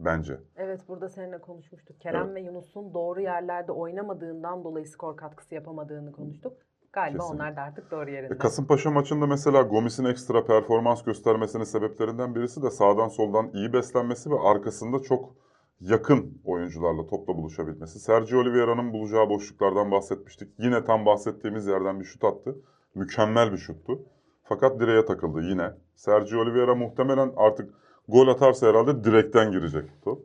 bence. 0.00 0.40
Evet 0.56 0.80
burada 0.88 1.08
seninle 1.08 1.38
konuşmuştuk. 1.40 2.00
Kerem 2.00 2.26
Evet. 2.26 2.34
ve 2.36 2.40
Yunus'un 2.40 2.94
doğru 2.94 3.20
yerlerde 3.20 3.72
oynamadığından 3.72 4.64
dolayı 4.64 4.86
skor 4.86 5.16
katkısı 5.16 5.54
yapamadığını 5.54 6.12
konuştuk. 6.12 6.52
Galiba 6.92 7.18
Kesinlikle. 7.18 7.42
onlar 7.42 7.56
da 7.56 7.60
artık 7.60 7.90
doğru 7.90 8.10
yerinde. 8.10 8.34
E, 8.34 8.38
Kasımpaşa 8.38 8.90
maçında 8.90 9.26
mesela 9.26 9.62
Gomis'in 9.62 10.04
ekstra 10.04 10.44
performans 10.44 11.04
göstermesinin 11.04 11.64
sebeplerinden 11.64 12.34
birisi 12.34 12.62
de 12.62 12.70
sağdan 12.70 13.08
soldan 13.08 13.50
iyi 13.54 13.72
beslenmesi 13.72 14.30
ve 14.30 14.40
arkasında 14.40 14.98
çok 15.02 15.34
yakın 15.80 16.40
oyuncularla 16.44 17.06
topla 17.06 17.36
buluşabilmesi. 17.36 17.98
Sergio 17.98 18.40
Oliveira'nın 18.40 18.92
bulacağı 18.92 19.28
boşluklardan 19.28 19.90
bahsetmiştik. 19.90 20.48
Yine 20.58 20.84
tam 20.84 21.06
bahsettiğimiz 21.06 21.66
yerden 21.66 22.00
bir 22.00 22.04
şut 22.04 22.24
attı. 22.24 22.56
Mükemmel 22.94 23.52
bir 23.52 23.58
şuttu. 23.58 24.02
Fakat 24.44 24.80
direğe 24.80 25.04
takıldı 25.04 25.40
yine. 25.42 25.70
Sergio 25.94 26.40
Oliveira 26.40 26.74
muhtemelen 26.74 27.32
artık 27.36 27.74
gol 28.08 28.28
atarsa 28.28 28.66
herhalde 28.66 29.04
direkten 29.04 29.52
girecek 29.52 29.84
top. 30.04 30.22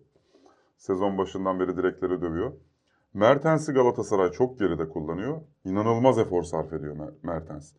Sezon 0.78 1.18
başından 1.18 1.60
beri 1.60 1.78
direkleri 1.78 2.22
dövüyor. 2.22 2.52
Mertens'i 3.16 3.74
Galatasaray 3.74 4.32
çok 4.32 4.60
geride 4.60 4.90
kullanıyor. 4.90 5.42
İnanılmaz 5.66 6.20
efor 6.20 6.44
sarf 6.44 6.74
ediyor 6.74 6.96
Mer- 6.96 7.14
Mertens. 7.24 7.74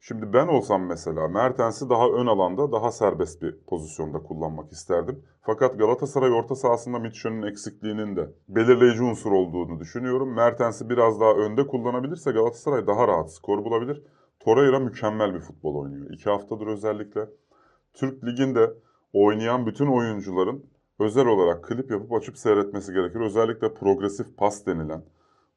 Şimdi 0.00 0.32
ben 0.32 0.46
olsam 0.48 0.86
mesela 0.86 1.28
Mertens'i 1.28 1.90
daha 1.90 2.08
ön 2.08 2.26
alanda 2.26 2.72
daha 2.72 2.92
serbest 2.92 3.42
bir 3.42 3.58
pozisyonda 3.66 4.18
kullanmak 4.18 4.72
isterdim. 4.72 5.24
Fakat 5.42 5.78
Galatasaray 5.78 6.30
orta 6.30 6.54
sahasında 6.54 6.98
Mitchell'in 6.98 7.42
eksikliğinin 7.42 8.16
de 8.16 8.30
belirleyici 8.48 9.02
unsur 9.02 9.32
olduğunu 9.32 9.80
düşünüyorum. 9.80 10.34
Mertens'i 10.34 10.90
biraz 10.90 11.20
daha 11.20 11.32
önde 11.32 11.66
kullanabilirse 11.66 12.32
Galatasaray 12.32 12.86
daha 12.86 13.08
rahat 13.08 13.32
skor 13.32 13.64
bulabilir. 13.64 14.02
Torreira 14.40 14.78
mükemmel 14.78 15.34
bir 15.34 15.40
futbol 15.40 15.74
oynuyor. 15.74 16.10
İki 16.10 16.30
haftadır 16.30 16.66
özellikle 16.66 17.28
Türk 17.92 18.24
Ligi'nde 18.24 18.70
oynayan 19.12 19.66
bütün 19.66 19.86
oyuncuların 19.86 20.64
özel 20.98 21.26
olarak 21.26 21.64
klip 21.64 21.90
yapıp 21.90 22.12
açıp 22.12 22.38
seyretmesi 22.38 22.92
gerekir. 22.92 23.20
Özellikle 23.20 23.74
progresif 23.74 24.36
pas 24.36 24.66
denilen 24.66 25.02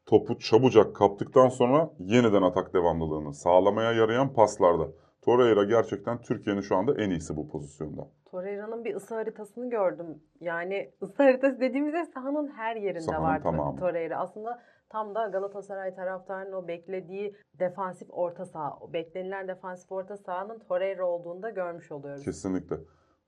topu 0.05 0.39
çabucak 0.39 0.95
kaptıktan 0.95 1.49
sonra 1.49 1.89
yeniden 1.99 2.41
atak 2.41 2.73
devamlılığını 2.73 3.33
sağlamaya 3.33 3.91
yarayan 3.91 4.33
paslarda. 4.33 4.87
Torreira 5.21 5.63
gerçekten 5.63 6.21
Türkiye'nin 6.21 6.61
şu 6.61 6.75
anda 6.75 7.01
en 7.01 7.09
iyisi 7.09 7.37
bu 7.37 7.49
pozisyonda. 7.49 8.07
Torreira'nın 8.25 8.85
bir 8.85 8.95
ısı 8.95 9.15
haritasını 9.15 9.69
gördüm. 9.69 10.21
Yani 10.39 10.91
ısı 11.01 11.23
haritası 11.23 11.59
dediğimizde 11.59 12.05
sahanın 12.05 12.47
her 12.47 12.75
yerinde 12.75 13.01
Sahanın 13.01 13.23
var 13.23 13.43
tamamı. 13.43 13.79
Torreira. 13.79 14.17
Aslında 14.17 14.61
tam 14.89 15.15
da 15.15 15.27
Galatasaray 15.27 15.95
taraftarının 15.95 16.53
o 16.53 16.67
beklediği 16.67 17.35
defansif 17.59 18.07
orta 18.11 18.45
saha, 18.45 18.77
o 18.81 18.93
beklenilen 18.93 19.47
defansif 19.47 19.91
orta 19.91 20.17
sahanın 20.17 20.59
Torreira 20.59 21.05
olduğunu 21.05 21.41
da 21.43 21.49
görmüş 21.49 21.91
oluyoruz. 21.91 22.23
Kesinlikle. 22.25 22.75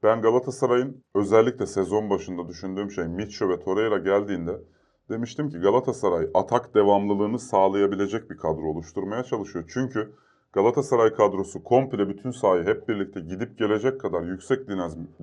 Ben 0.03 0.21
Galatasaray'ın 0.21 1.03
özellikle 1.15 1.65
sezon 1.65 2.09
başında 2.09 2.47
düşündüğüm 2.47 2.91
şey 2.91 3.07
Mitcho 3.07 3.49
ve 3.49 3.59
Torreira 3.59 3.97
geldiğinde 3.97 4.61
demiştim 5.09 5.49
ki 5.49 5.57
Galatasaray 5.57 6.29
atak 6.33 6.75
devamlılığını 6.75 7.39
sağlayabilecek 7.39 8.29
bir 8.29 8.37
kadro 8.37 8.61
oluşturmaya 8.61 9.23
çalışıyor. 9.23 9.65
Çünkü 9.73 10.13
Galatasaray 10.53 11.13
kadrosu 11.13 11.63
komple 11.63 12.09
bütün 12.09 12.31
sahayı 12.31 12.63
hep 12.63 12.89
birlikte 12.89 13.19
gidip 13.19 13.57
gelecek 13.57 14.01
kadar 14.01 14.21
yüksek 14.21 14.67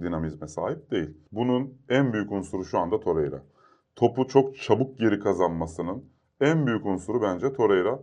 dinamizme 0.02 0.49
sahip 0.49 0.90
değil. 0.90 1.16
Bunun 1.33 1.75
en 1.88 2.12
büyük 2.12 2.33
unsuru 2.33 2.64
şu 2.64 2.78
anda 2.78 3.00
Torreira. 3.00 3.42
Topu 3.97 4.26
çok 4.26 4.56
çabuk 4.56 4.99
geri 4.99 5.21
kazanmasının 5.21 6.04
en 6.40 6.66
büyük 6.66 6.87
unsuru 6.87 7.23
bence 7.23 7.52
Torreira. 7.52 8.00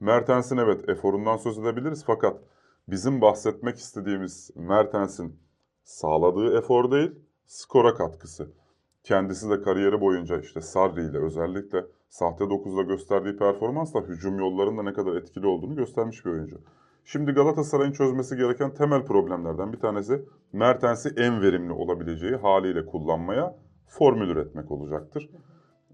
Mertens'in 0.00 0.56
evet 0.56 0.88
eforundan 0.88 1.36
söz 1.36 1.58
edebiliriz 1.58 2.04
fakat 2.06 2.40
bizim 2.88 3.20
bahsetmek 3.20 3.76
istediğimiz 3.76 4.50
Mertens'in 4.56 5.42
sağladığı 5.84 6.58
efor 6.58 6.90
değil, 6.90 7.10
skora 7.46 7.94
katkısı. 7.94 8.52
Kendisi 9.04 9.50
de 9.50 9.62
kariyeri 9.62 10.00
boyunca 10.00 10.40
işte 10.40 10.60
Sarri 10.60 11.00
ile 11.00 11.18
özellikle 11.18 11.86
sahte 12.08 12.44
9'da 12.44 12.82
gösterdiği 12.82 13.36
performansla 13.36 14.00
hücum 14.00 14.38
yollarında 14.38 14.82
ne 14.82 14.92
kadar 14.92 15.16
etkili 15.16 15.46
olduğunu 15.46 15.76
göstermiş 15.76 16.24
bir 16.24 16.30
oyuncu. 16.30 16.58
Şimdi 17.04 17.32
Galatasaray'ın 17.32 17.92
çözmesi 17.92 18.36
gereken 18.36 18.74
temel 18.74 19.04
problemlerden 19.04 19.72
bir 19.72 19.80
tanesi 19.80 20.24
Mertens'i 20.52 21.08
en 21.16 21.42
verimli 21.42 21.72
olabileceği 21.72 22.36
haliyle 22.36 22.86
kullanmaya 22.86 23.56
formül 23.86 24.28
üretmek 24.28 24.70
olacaktır. 24.70 25.30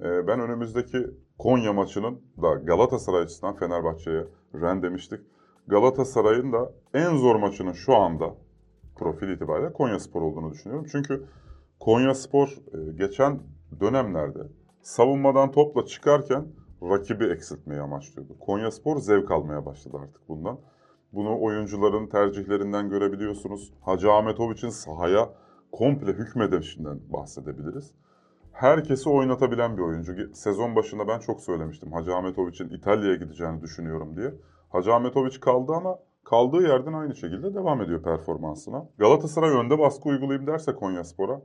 Ee, 0.00 0.26
ben 0.26 0.40
önümüzdeki 0.40 1.07
Konya 1.38 1.73
maçının 1.73 2.21
da 2.42 2.54
Galatasaray 2.54 3.23
açısından 3.23 3.57
Fenerbahçe'ye 3.57 4.25
ren 4.54 4.83
demiştik. 4.83 5.21
Galatasaray'ın 5.66 6.52
da 6.52 6.73
en 6.95 7.16
zor 7.16 7.37
maçının 7.37 7.73
şu 7.73 7.95
anda 7.97 8.35
profil 8.99 9.28
itibariyle 9.28 9.73
Konya 9.73 9.99
Spor 9.99 10.23
olduğunu 10.23 10.52
düşünüyorum. 10.52 10.87
Çünkü 10.93 11.25
Konya 11.81 12.14
Spor 12.14 12.49
e, 12.49 12.93
geçen 12.93 13.40
dönemlerde 13.81 14.38
savunmadan 14.83 15.52
topla 15.52 15.87
çıkarken 15.87 16.47
rakibi 16.83 17.25
eksiltmeyi 17.25 17.81
amaçlıyordu. 17.81 18.38
Konya 18.38 18.71
Spor 18.71 18.99
zevk 18.99 19.31
almaya 19.31 19.67
başladı 19.67 19.97
artık 20.02 20.28
bundan. 20.28 20.59
Bunu 21.12 21.40
oyuncuların 21.40 22.07
tercihlerinden 22.07 22.90
görebiliyorsunuz. 22.90 23.73
Hacı 23.81 24.12
Ahmetoviç'in 24.12 24.69
sahaya 24.69 25.31
komple 25.73 26.12
hükmedişinden 26.12 27.00
bahsedebiliriz. 27.09 27.95
Herkesi 28.52 29.09
oynatabilen 29.09 29.76
bir 29.76 29.83
oyuncu. 29.83 30.35
Sezon 30.35 30.76
başında 30.76 31.09
ben 31.09 31.19
çok 31.19 31.40
söylemiştim. 31.40 31.93
Hacı 31.93 32.14
Ahmetoviç'in 32.14 32.69
İtalya'ya 32.69 33.14
gideceğini 33.14 33.62
düşünüyorum 33.62 34.17
diye. 34.17 34.35
Hacı 34.71 34.95
Ahmetoviç 34.95 35.40
kaldı 35.40 35.73
ama 35.73 35.99
kaldığı 36.30 36.62
yerden 36.62 36.92
aynı 36.92 37.14
şekilde 37.16 37.54
devam 37.54 37.82
ediyor 37.82 38.02
performansına. 38.02 38.88
Galatasaray 38.99 39.50
önde 39.50 39.78
baskı 39.78 40.08
uygulayayım 40.08 40.47
derse 40.47 40.75
Konyaspor'a 40.75 41.42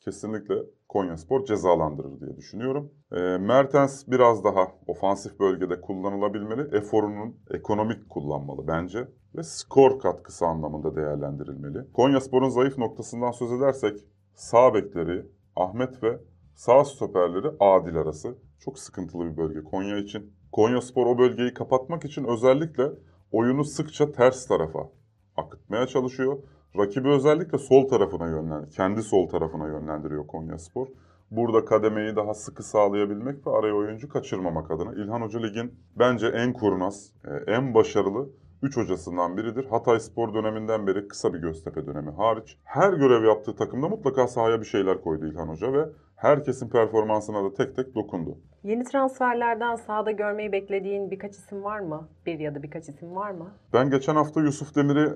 kesinlikle 0.00 0.54
Konyaspor 0.88 1.44
cezalandırır 1.44 2.20
diye 2.20 2.36
düşünüyorum. 2.36 2.92
E, 3.12 3.20
Mertens 3.38 4.08
biraz 4.08 4.44
daha 4.44 4.68
ofansif 4.86 5.40
bölgede 5.40 5.80
kullanılabilmeli. 5.80 6.76
Eforunun 6.76 7.36
ekonomik 7.50 8.10
kullanmalı 8.10 8.68
bence 8.68 9.08
ve 9.36 9.42
skor 9.42 9.98
katkısı 9.98 10.46
anlamında 10.46 10.96
değerlendirilmeli. 10.96 11.92
Konyaspor'un 11.92 12.48
zayıf 12.48 12.78
noktasından 12.78 13.30
söz 13.30 13.52
edersek 13.52 14.00
sağ 14.34 14.74
bekleri 14.74 15.26
Ahmet 15.56 16.02
ve 16.02 16.20
sağ 16.54 16.84
stoperleri 16.84 17.48
Adil 17.60 17.96
arası 17.96 18.38
çok 18.58 18.78
sıkıntılı 18.78 19.24
bir 19.24 19.36
bölge 19.36 19.64
Konya 19.64 19.98
için. 19.98 20.32
Konyaspor 20.52 21.06
o 21.06 21.18
bölgeyi 21.18 21.54
kapatmak 21.54 22.04
için 22.04 22.24
özellikle 22.24 22.92
oyunu 23.32 23.64
sıkça 23.64 24.12
ters 24.12 24.46
tarafa 24.46 24.88
akıtmaya 25.36 25.86
çalışıyor. 25.86 26.38
Rakibi 26.78 27.08
özellikle 27.08 27.58
sol 27.58 27.88
tarafına 27.88 28.26
yönlendiriyor. 28.26 28.70
Kendi 28.70 29.02
sol 29.02 29.28
tarafına 29.28 29.66
yönlendiriyor 29.66 30.26
Konyaspor. 30.26 30.86
Burada 31.30 31.64
kademeyi 31.64 32.16
daha 32.16 32.34
sıkı 32.34 32.62
sağlayabilmek 32.62 33.46
ve 33.46 33.50
araya 33.50 33.74
oyuncu 33.74 34.08
kaçırmamak 34.08 34.70
adına. 34.70 34.92
İlhan 34.92 35.20
Hoca 35.20 35.40
Lig'in 35.40 35.74
bence 35.98 36.26
en 36.26 36.52
kurnaz, 36.52 37.12
e, 37.24 37.52
en 37.52 37.74
başarılı 37.74 38.28
3 38.62 38.76
hocasından 38.76 39.36
biridir. 39.36 39.64
Hatay 39.64 40.00
Spor 40.00 40.34
döneminden 40.34 40.86
beri 40.86 41.08
kısa 41.08 41.34
bir 41.34 41.38
Göztepe 41.38 41.86
dönemi 41.86 42.10
hariç. 42.10 42.56
Her 42.64 42.92
görev 42.92 43.24
yaptığı 43.24 43.56
takımda 43.56 43.88
mutlaka 43.88 44.28
sahaya 44.28 44.60
bir 44.60 44.66
şeyler 44.66 45.00
koydu 45.00 45.26
İlhan 45.26 45.48
Hoca 45.48 45.72
ve 45.72 45.88
herkesin 46.20 46.68
performansına 46.68 47.44
da 47.44 47.54
tek 47.54 47.76
tek 47.76 47.94
dokundu. 47.94 48.38
Yeni 48.64 48.84
transferlerden 48.84 49.76
sahada 49.76 50.10
görmeyi 50.10 50.52
beklediğin 50.52 51.10
birkaç 51.10 51.34
isim 51.34 51.64
var 51.64 51.80
mı? 51.80 52.08
Bir 52.26 52.38
ya 52.38 52.54
da 52.54 52.62
birkaç 52.62 52.88
isim 52.88 53.16
var 53.16 53.30
mı? 53.30 53.50
Ben 53.72 53.90
geçen 53.90 54.14
hafta 54.14 54.40
Yusuf 54.40 54.74
Demir'i 54.74 55.10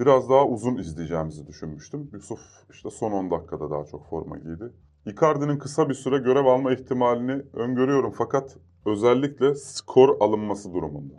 biraz 0.00 0.30
daha 0.30 0.46
uzun 0.46 0.76
izleyeceğimizi 0.76 1.46
düşünmüştüm. 1.46 2.10
Yusuf 2.12 2.40
işte 2.70 2.90
son 2.90 3.12
10 3.12 3.30
dakikada 3.30 3.70
daha 3.70 3.84
çok 3.84 4.06
forma 4.10 4.38
giydi. 4.38 4.72
Icardi'nin 5.06 5.58
kısa 5.58 5.88
bir 5.88 5.94
süre 5.94 6.18
görev 6.18 6.44
alma 6.44 6.72
ihtimalini 6.72 7.42
öngörüyorum 7.52 8.10
fakat 8.18 8.56
özellikle 8.86 9.54
skor 9.54 10.16
alınması 10.20 10.74
durumunda. 10.74 11.14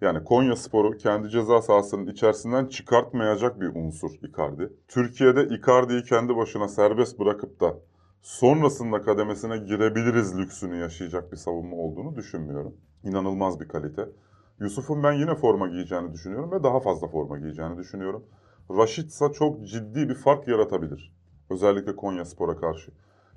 Yani 0.00 0.24
Konya 0.24 0.56
Sporu 0.56 0.96
kendi 0.96 1.28
ceza 1.28 1.62
sahasının 1.62 2.06
içerisinden 2.06 2.66
çıkartmayacak 2.66 3.60
bir 3.60 3.74
unsur 3.74 4.10
Icardi. 4.22 4.72
Türkiye'de 4.88 5.44
Icardi'yi 5.44 6.02
kendi 6.02 6.36
başına 6.36 6.68
serbest 6.68 7.18
bırakıp 7.18 7.60
da 7.60 7.74
sonrasında 8.22 9.02
kademesine 9.02 9.58
girebiliriz 9.58 10.38
lüksünü 10.38 10.76
yaşayacak 10.76 11.32
bir 11.32 11.36
savunma 11.36 11.76
olduğunu 11.76 12.16
düşünmüyorum. 12.16 12.76
İnanılmaz 13.04 13.60
bir 13.60 13.68
kalite. 13.68 14.08
Yusuf'un 14.60 15.02
ben 15.02 15.12
yine 15.12 15.34
forma 15.34 15.68
giyeceğini 15.68 16.12
düşünüyorum 16.12 16.52
ve 16.52 16.62
daha 16.62 16.80
fazla 16.80 17.08
forma 17.08 17.38
giyeceğini 17.38 17.76
düşünüyorum. 17.76 18.24
Raşitsa 18.70 19.32
çok 19.32 19.66
ciddi 19.66 20.08
bir 20.08 20.14
fark 20.14 20.48
yaratabilir. 20.48 21.12
Özellikle 21.50 21.96
Konya 21.96 22.24
Spor'a 22.24 22.56
karşı. 22.56 22.92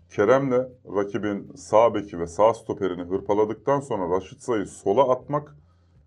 Kerem'le 0.10 0.70
rakibin 0.96 1.52
sağ 1.56 1.94
beki 1.94 2.20
ve 2.20 2.28
sağ 2.28 2.54
stoperini 2.54 3.02
hırpaladıktan 3.02 3.80
sonra 3.80 4.16
Raşitsa'yı 4.16 4.66
sola 4.66 5.12
atmak 5.12 5.56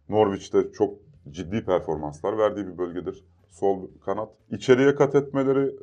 Norwich'te 0.08 0.72
çok 0.72 0.94
ciddi 1.30 1.64
performanslar 1.64 2.38
verdiği 2.38 2.66
bir 2.66 2.78
bölgedir. 2.78 3.24
Sol 3.48 3.88
kanat. 4.04 4.28
İçeriye 4.50 4.94
kat 4.94 5.14
etmeleri, 5.14 5.76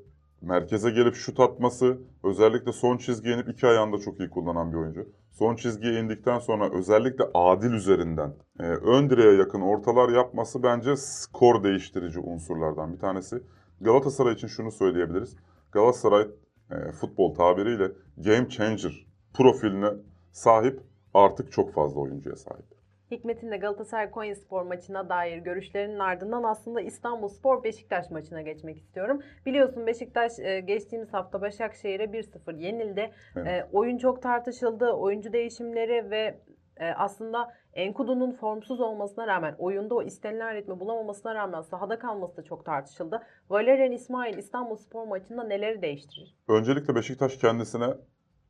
merkeze 0.44 0.90
gelip 0.92 1.16
şut 1.16 1.40
atması, 1.40 1.98
özellikle 2.24 2.72
son 2.72 2.98
çizgiye 2.98 3.36
inip 3.36 3.50
iki 3.50 3.68
ayağında 3.68 3.98
çok 3.98 4.20
iyi 4.20 4.30
kullanan 4.30 4.72
bir 4.72 4.78
oyuncu. 4.78 5.10
Son 5.32 5.56
çizgiye 5.56 6.00
indikten 6.00 6.40
sonra 6.40 6.70
özellikle 6.74 7.24
adil 7.34 7.72
üzerinden 7.72 8.34
e, 8.60 8.64
ön 8.64 9.10
direğe 9.10 9.34
yakın 9.34 9.62
ortalar 9.62 10.10
yapması 10.10 10.64
bence 10.64 10.96
skor 10.96 11.64
değiştirici 11.64 12.20
unsurlardan 12.20 12.94
bir 12.94 13.00
tanesi. 13.00 13.44
Galatasaray 13.82 14.34
için 14.34 14.48
şunu 14.48 14.72
söyleyebiliriz. 14.72 15.36
Galatasaray 15.72 16.28
e, 16.72 16.92
futbol 16.92 17.36
tabiriyle 17.36 17.92
game 18.18 18.50
changer 18.50 19.08
profiline 19.34 19.90
sahip 20.32 20.82
artık 21.14 21.52
çok 21.52 21.74
fazla 21.74 22.00
oyuncuya 22.00 22.36
sahip. 22.36 22.73
Hikmet'in 23.14 23.52
de 23.52 23.58
Galatasaray 23.58 24.12
Konya 24.12 24.36
Spor 24.36 24.62
maçına 24.62 25.10
dair 25.10 25.38
görüşlerinin 25.38 26.00
ardından 26.00 26.44
aslında 26.44 26.82
İstanbul 26.82 27.28
Spor 27.28 27.64
Beşiktaş 27.64 28.12
maçına 28.12 28.42
geçmek 28.42 28.78
istiyorum. 28.78 29.22
Biliyorsun 29.46 29.88
Beşiktaş 29.88 30.40
e, 30.40 30.60
geçtiğimiz 30.60 31.14
hafta 31.14 31.42
Başakşehir'e 31.42 32.04
1-0 32.04 32.60
yenildi. 32.60 33.12
Evet. 33.36 33.48
E, 33.48 33.68
oyun 33.74 33.98
çok 33.98 34.22
tartışıldı. 34.22 34.92
Oyuncu 34.92 35.34
değişimleri 35.34 36.12
ve 36.12 36.40
e, 36.78 36.92
aslında 36.92 37.54
Enkudu'nun 37.74 38.32
formsuz 38.32 38.82
olmasına 38.82 39.28
rağmen 39.28 39.56
oyunda 39.58 39.96
o 39.96 40.04
istenilen 40.04 40.56
ritmi 40.56 40.80
bulamamasına 40.80 41.36
rağmen 41.36 41.62
sahada 41.62 42.00
kalması 42.00 42.38
da 42.38 42.44
çok 42.44 42.66
tartışıldı. 42.66 43.22
Valerian 43.50 43.92
İsmail 43.92 44.38
İstanbul 44.38 44.76
Spor 44.76 45.08
maçında 45.08 45.44
neleri 45.44 45.82
değiştirir? 45.82 46.36
Öncelikle 46.48 46.96
Beşiktaş 46.96 47.38
kendisine 47.38 47.88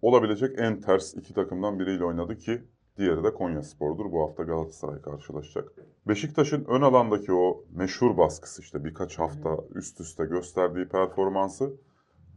olabilecek 0.02 0.60
en 0.60 0.82
ters 0.82 1.14
iki 1.14 1.34
takımdan 1.34 1.80
biriyle 1.80 2.06
oynadı 2.06 2.38
ki 2.38 2.62
Diğeri 2.98 3.24
de 3.24 3.34
Konya 3.34 3.64
Spor'dur. 3.64 4.12
Bu 4.12 4.22
hafta 4.22 4.44
Galatasaray 4.44 5.02
karşılaşacak. 5.02 5.70
Beşiktaş'ın 6.08 6.66
ön 6.66 6.82
alandaki 6.82 7.34
o 7.34 7.64
meşhur 7.72 8.18
baskısı 8.18 8.62
işte 8.62 8.84
birkaç 8.84 9.20
hafta 9.20 9.58
üst 9.76 10.02
üste 10.02 10.26
gösterdiği 10.26 10.88
performansı 10.88 11.74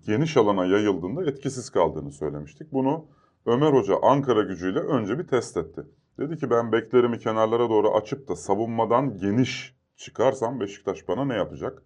geniş 0.07 0.37
alana 0.37 0.67
yayıldığında 0.67 1.25
etkisiz 1.31 1.71
kaldığını 1.71 2.13
söylemiştik. 2.13 2.73
Bunu 2.73 3.07
Ömer 3.47 3.73
Hoca 3.73 3.97
Ankara 4.03 4.43
gücüyle 4.43 4.79
önce 4.79 5.19
bir 5.19 5.27
test 5.27 5.57
etti. 5.57 5.83
Dedi 6.19 6.37
ki 6.37 6.51
ben 6.51 6.73
beklerimi 6.73 7.19
kenarlara 7.19 7.71
doğru 7.71 7.95
açıp 7.95 8.29
da 8.29 8.37
savunmadan 8.37 9.17
geniş 9.17 9.77
çıkarsam 9.97 10.61
Beşiktaş 10.61 11.09
bana 11.09 11.25
ne 11.25 11.35
yapacak? 11.35 11.83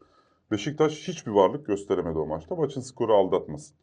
Beşiktaş 0.51 1.09
hiçbir 1.09 1.33
varlık 1.33 1.67
gösteremedi 1.67 2.19
o 2.19 2.27
maçta. 2.27 2.55
Maçın 2.55 2.81
skoru 2.81 3.15
aldatmasın. 3.15 3.77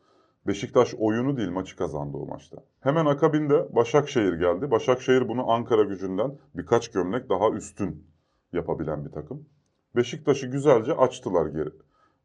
Beşiktaş 0.48 0.96
oyunu 0.98 1.38
değil 1.38 1.50
maçı 1.50 1.77
kazandı 1.77 2.18
o 2.18 2.25
maçta. 2.25 2.58
Hemen 2.80 3.06
akabinde 3.06 3.75
Başakşehir 3.75 4.34
geldi. 4.34 4.72
Başakşehir 4.72 5.27
bunu 5.27 5.51
Ankara 5.51 5.84
gücünden 5.84 6.38
birkaç 6.56 6.92
gömlek 6.92 7.30
daha 7.30 7.50
üstün 7.50 8.08
yapabilen 8.54 9.06
bir 9.06 9.12
takım. 9.12 9.46
Beşiktaş'ı 9.96 10.48
güzelce 10.48 10.94
açtılar 10.94 11.46
geri 11.46 11.70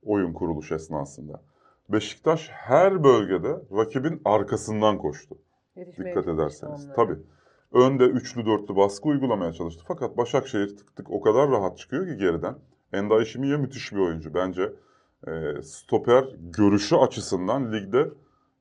oyun 0.02 0.32
kuruluş 0.32 0.72
esnasında. 0.72 1.42
Beşiktaş 1.88 2.48
her 2.52 3.04
bölgede 3.04 3.60
rakibin 3.76 4.22
arkasından 4.24 4.98
koştu. 4.98 5.38
Yetişmeye 5.76 6.10
Dikkat 6.10 6.28
ederseniz. 6.28 6.84
onlara. 6.84 6.94
Tabii. 6.94 7.18
Önde 7.72 8.04
üçlü 8.04 8.46
dörtlü 8.46 8.76
baskı 8.76 9.08
uygulamaya 9.08 9.52
çalıştı. 9.52 9.84
Fakat 9.88 10.16
Başakşehir 10.16 10.76
tık 10.76 10.96
tık 10.96 11.10
o 11.10 11.20
kadar 11.20 11.50
rahat 11.50 11.78
çıkıyor 11.78 12.06
ki 12.06 12.16
geriden. 12.16 12.54
Enda 12.92 13.20
Eşimiye 13.20 13.56
müthiş 13.56 13.92
bir 13.92 13.98
oyuncu. 13.98 14.34
Bence 14.34 14.72
e, 15.26 15.62
stoper 15.62 16.24
görüşü 16.40 16.96
açısından 16.96 17.72
ligde 17.72 18.10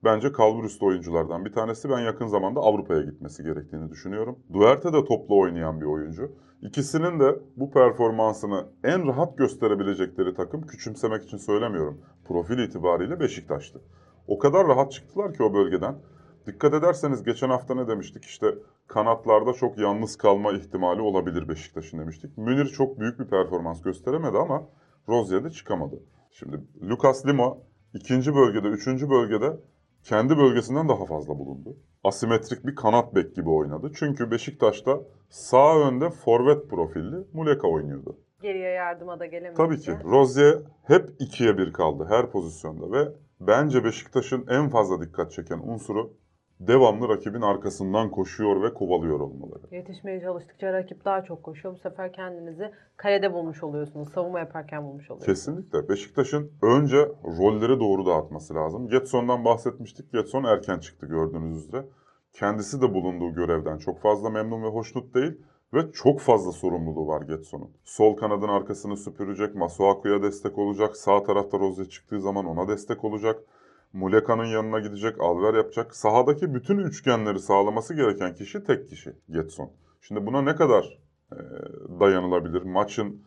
bence 0.03 0.31
kalburüstü 0.31 0.85
oyunculardan 0.85 1.45
bir 1.45 1.51
tanesi. 1.51 1.89
Ben 1.89 1.99
yakın 1.99 2.27
zamanda 2.27 2.59
Avrupa'ya 2.59 3.01
gitmesi 3.01 3.43
gerektiğini 3.43 3.89
düşünüyorum. 3.91 4.39
Duarte 4.53 4.93
de 4.93 5.05
topla 5.05 5.35
oynayan 5.35 5.81
bir 5.81 5.85
oyuncu. 5.85 6.31
İkisinin 6.61 7.19
de 7.19 7.39
bu 7.55 7.71
performansını 7.71 8.65
en 8.83 9.07
rahat 9.07 9.37
gösterebilecekleri 9.37 10.33
takım 10.33 10.61
küçümsemek 10.61 11.23
için 11.23 11.37
söylemiyorum. 11.37 12.01
Profil 12.27 12.57
itibariyle 12.57 13.19
Beşiktaş'tı. 13.19 13.81
O 14.27 14.39
kadar 14.39 14.67
rahat 14.67 14.91
çıktılar 14.91 15.33
ki 15.33 15.43
o 15.43 15.53
bölgeden. 15.53 15.95
Dikkat 16.47 16.73
ederseniz 16.73 17.23
geçen 17.23 17.49
hafta 17.49 17.75
ne 17.75 17.87
demiştik? 17.87 18.25
İşte 18.25 18.55
kanatlarda 18.87 19.53
çok 19.53 19.77
yalnız 19.77 20.17
kalma 20.17 20.51
ihtimali 20.51 21.01
olabilir 21.01 21.49
Beşiktaş'ın 21.49 21.99
demiştik. 21.99 22.37
Münir 22.37 22.65
çok 22.65 22.99
büyük 22.99 23.19
bir 23.19 23.25
performans 23.25 23.81
gösteremedi 23.81 24.37
ama 24.37 24.63
Rozier'de 25.09 25.49
çıkamadı. 25.49 25.99
Şimdi 26.31 26.59
Lucas 26.89 27.25
Lima 27.25 27.57
ikinci 27.93 28.35
bölgede, 28.35 28.67
üçüncü 28.67 29.09
bölgede 29.09 29.57
kendi 30.03 30.37
bölgesinden 30.37 30.89
daha 30.89 31.05
fazla 31.05 31.39
bulundu. 31.39 31.77
Asimetrik 32.03 32.65
bir 32.65 32.75
kanat 32.75 33.15
bek 33.15 33.35
gibi 33.35 33.49
oynadı. 33.49 33.91
Çünkü 33.95 34.31
Beşiktaş'ta 34.31 34.99
sağ 35.29 35.79
önde 35.87 36.09
forvet 36.09 36.69
profilli 36.69 37.15
Muleka 37.33 37.67
oynuyordu. 37.67 38.17
Geriye 38.41 38.69
yardıma 38.69 39.19
da 39.19 39.25
gelemedi. 39.25 39.57
Tabii 39.57 39.79
ki. 39.79 39.91
Rozier 40.03 40.57
hep 40.83 41.09
ikiye 41.19 41.57
bir 41.57 41.73
kaldı 41.73 42.05
her 42.09 42.31
pozisyonda 42.31 42.91
ve 42.91 43.11
bence 43.39 43.83
Beşiktaş'ın 43.83 44.45
en 44.47 44.69
fazla 44.69 45.01
dikkat 45.01 45.31
çeken 45.31 45.59
unsuru 45.63 46.13
devamlı 46.67 47.09
rakibin 47.09 47.41
arkasından 47.41 48.11
koşuyor 48.11 48.63
ve 48.63 48.73
kovalıyor 48.73 49.19
olmaları. 49.19 49.61
Yetişmeye 49.71 50.21
çalıştıkça 50.21 50.73
rakip 50.73 51.05
daha 51.05 51.23
çok 51.23 51.43
koşuyor. 51.43 51.75
Bu 51.75 51.79
sefer 51.79 52.13
kendinizi 52.13 52.71
kalede 52.97 53.33
bulmuş 53.33 53.63
oluyorsunuz. 53.63 54.09
Savunma 54.09 54.39
yaparken 54.39 54.83
bulmuş 54.83 55.11
oluyorsunuz. 55.11 55.25
Kesinlikle. 55.25 55.89
Beşiktaş'ın 55.89 56.51
önce 56.61 56.97
rolleri 57.23 57.79
doğru 57.79 58.05
dağıtması 58.05 58.55
lazım. 58.55 58.87
Getson'dan 58.87 59.45
bahsetmiştik. 59.45 60.11
Getson 60.11 60.43
erken 60.43 60.79
çıktı 60.79 61.05
gördüğünüz 61.05 61.57
üzere. 61.57 61.85
Kendisi 62.33 62.81
de 62.81 62.93
bulunduğu 62.93 63.33
görevden 63.33 63.77
çok 63.77 63.99
fazla 63.99 64.29
memnun 64.29 64.63
ve 64.63 64.67
hoşnut 64.67 65.13
değil. 65.13 65.33
Ve 65.73 65.91
çok 65.91 66.19
fazla 66.19 66.51
sorumluluğu 66.51 67.07
var 67.07 67.21
Getson'un. 67.21 67.71
Sol 67.83 68.15
kanadın 68.15 68.47
arkasını 68.47 68.97
süpürecek, 68.97 69.55
Masuaku'ya 69.55 70.23
destek 70.23 70.57
olacak. 70.57 70.97
Sağ 70.97 71.23
tarafta 71.23 71.59
Rozier 71.59 71.89
çıktığı 71.89 72.21
zaman 72.21 72.45
ona 72.45 72.67
destek 72.67 73.03
olacak. 73.03 73.43
Muleka'nın 73.93 74.45
yanına 74.45 74.79
gidecek, 74.79 75.21
alver 75.21 75.53
yapacak. 75.53 75.95
Sahadaki 75.95 76.53
bütün 76.53 76.77
üçgenleri 76.77 77.39
sağlaması 77.39 77.93
gereken 77.93 78.33
kişi 78.33 78.63
tek 78.63 78.89
kişi 78.89 79.13
Getson. 79.29 79.71
Şimdi 80.01 80.25
buna 80.25 80.41
ne 80.41 80.55
kadar 80.55 80.99
e, 81.31 81.37
dayanılabilir? 81.99 82.61
Maçın 82.61 83.23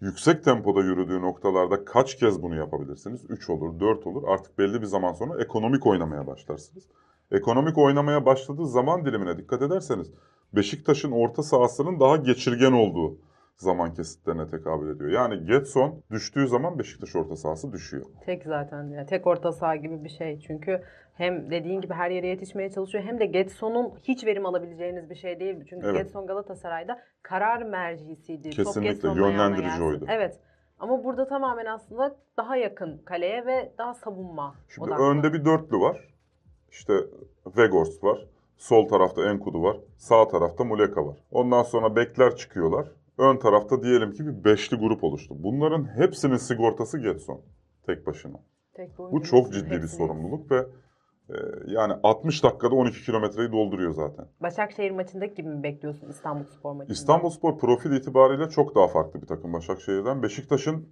yüksek 0.00 0.44
tempoda 0.44 0.80
yürüdüğü 0.80 1.20
noktalarda 1.22 1.84
kaç 1.84 2.16
kez 2.16 2.42
bunu 2.42 2.56
yapabilirsiniz? 2.56 3.24
3 3.28 3.50
olur, 3.50 3.80
4 3.80 4.06
olur. 4.06 4.22
Artık 4.28 4.58
belli 4.58 4.80
bir 4.80 4.86
zaman 4.86 5.12
sonra 5.12 5.42
ekonomik 5.42 5.86
oynamaya 5.86 6.26
başlarsınız. 6.26 6.84
Ekonomik 7.30 7.78
oynamaya 7.78 8.26
başladığı 8.26 8.66
zaman 8.66 9.04
dilimine 9.04 9.38
dikkat 9.38 9.62
ederseniz 9.62 10.12
Beşiktaş'ın 10.52 11.12
orta 11.12 11.42
sahasının 11.42 12.00
daha 12.00 12.16
geçirgen 12.16 12.72
olduğu 12.72 13.18
zaman 13.56 13.94
kesitlerine 13.94 14.46
tekabül 14.46 14.96
ediyor. 14.96 15.10
Yani 15.10 15.46
Getson 15.46 16.02
düştüğü 16.10 16.48
zaman 16.48 16.78
Beşiktaş 16.78 17.16
orta 17.16 17.36
sahası 17.36 17.72
düşüyor. 17.72 18.06
Tek 18.24 18.42
zaten 18.44 18.84
yani 18.88 19.06
tek 19.06 19.26
orta 19.26 19.52
saha 19.52 19.76
gibi 19.76 20.04
bir 20.04 20.08
şey. 20.08 20.40
Çünkü 20.40 20.82
hem 21.14 21.50
dediğin 21.50 21.80
gibi 21.80 21.94
her 21.94 22.10
yere 22.10 22.26
yetişmeye 22.26 22.70
çalışıyor 22.70 23.04
hem 23.04 23.20
de 23.20 23.26
Getson'un 23.26 23.92
hiç 24.02 24.26
verim 24.26 24.46
alabileceğiniz 24.46 25.10
bir 25.10 25.14
şey 25.14 25.40
değil. 25.40 25.64
Çünkü 25.70 25.86
Evet. 25.86 25.96
Getson 25.96 26.26
Galatasaray'da 26.26 27.00
karar 27.22 27.62
mercisiydi. 27.62 28.50
Top 28.50 28.66
Kesinlikle, 28.66 29.08
yönlendirici 29.08 29.82
oydu. 29.82 30.06
Evet. 30.08 30.40
Ama 30.78 31.04
burada 31.04 31.28
tamamen 31.28 31.66
aslında 31.66 32.16
daha 32.36 32.56
yakın 32.56 32.98
kaleye 33.04 33.46
ve 33.46 33.72
daha 33.78 33.94
savunma 33.94 34.54
Şimdi 34.68 34.88
odaklı. 34.88 35.04
önde 35.04 35.32
bir 35.32 35.44
dörtlü 35.44 35.76
var. 35.80 36.14
İşte 36.70 36.92
Vegors 37.56 38.04
var. 38.04 38.26
Sol 38.56 38.88
tarafta 38.88 39.30
Enkudu 39.30 39.62
var. 39.62 39.76
Sağ 39.96 40.28
tarafta 40.28 40.64
Muleka 40.64 41.06
var. 41.06 41.16
Ondan 41.30 41.62
sonra 41.62 41.96
bekler 41.96 42.36
çıkıyorlar. 42.36 42.86
Ön 43.18 43.36
tarafta 43.36 43.82
diyelim 43.82 44.12
ki 44.12 44.26
bir 44.26 44.44
beşli 44.44 44.76
grup 44.76 45.04
oluştu. 45.04 45.34
Bunların 45.38 45.84
hepsinin 45.96 46.36
sigortası 46.36 46.98
Getson. 46.98 47.40
Tek 47.86 48.06
başına. 48.06 48.40
Tek 48.74 48.98
Bu 48.98 49.22
çok 49.22 49.52
ciddi 49.52 49.70
bir 49.70 49.76
hepsini- 49.76 49.88
sorumluluk 49.96 50.50
ve 50.50 50.56
e, 51.28 51.34
yani 51.66 51.92
60 52.02 52.44
dakikada 52.44 52.74
12 52.74 53.04
kilometreyi 53.04 53.52
dolduruyor 53.52 53.92
zaten. 53.94 54.26
Başakşehir 54.42 54.90
maçındaki 54.90 55.34
gibi 55.34 55.48
mi 55.48 55.62
bekliyorsun 55.62 56.08
İstanbul 56.08 56.44
Spor 56.44 56.72
maçında? 56.72 56.92
İstanbulspor 56.92 57.58
profil 57.58 57.92
itibariyle 57.92 58.48
çok 58.48 58.74
daha 58.74 58.88
farklı 58.88 59.22
bir 59.22 59.26
takım 59.26 59.52
Başakşehir'den. 59.52 60.22
Beşiktaş'ın 60.22 60.88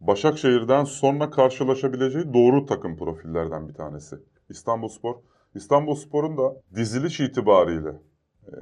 Başakşehir'den 0.00 0.84
sonra 0.84 1.30
karşılaşabileceği 1.30 2.34
doğru 2.34 2.66
takım 2.66 2.96
profillerden 2.96 3.68
bir 3.68 3.74
tanesi. 3.74 4.16
İstanbulspor. 4.48 5.14
İstanbulspor'un 5.54 6.38
da 6.38 6.56
diziliş 6.74 7.20
itibariyle 7.20 7.92
e, 8.46 8.52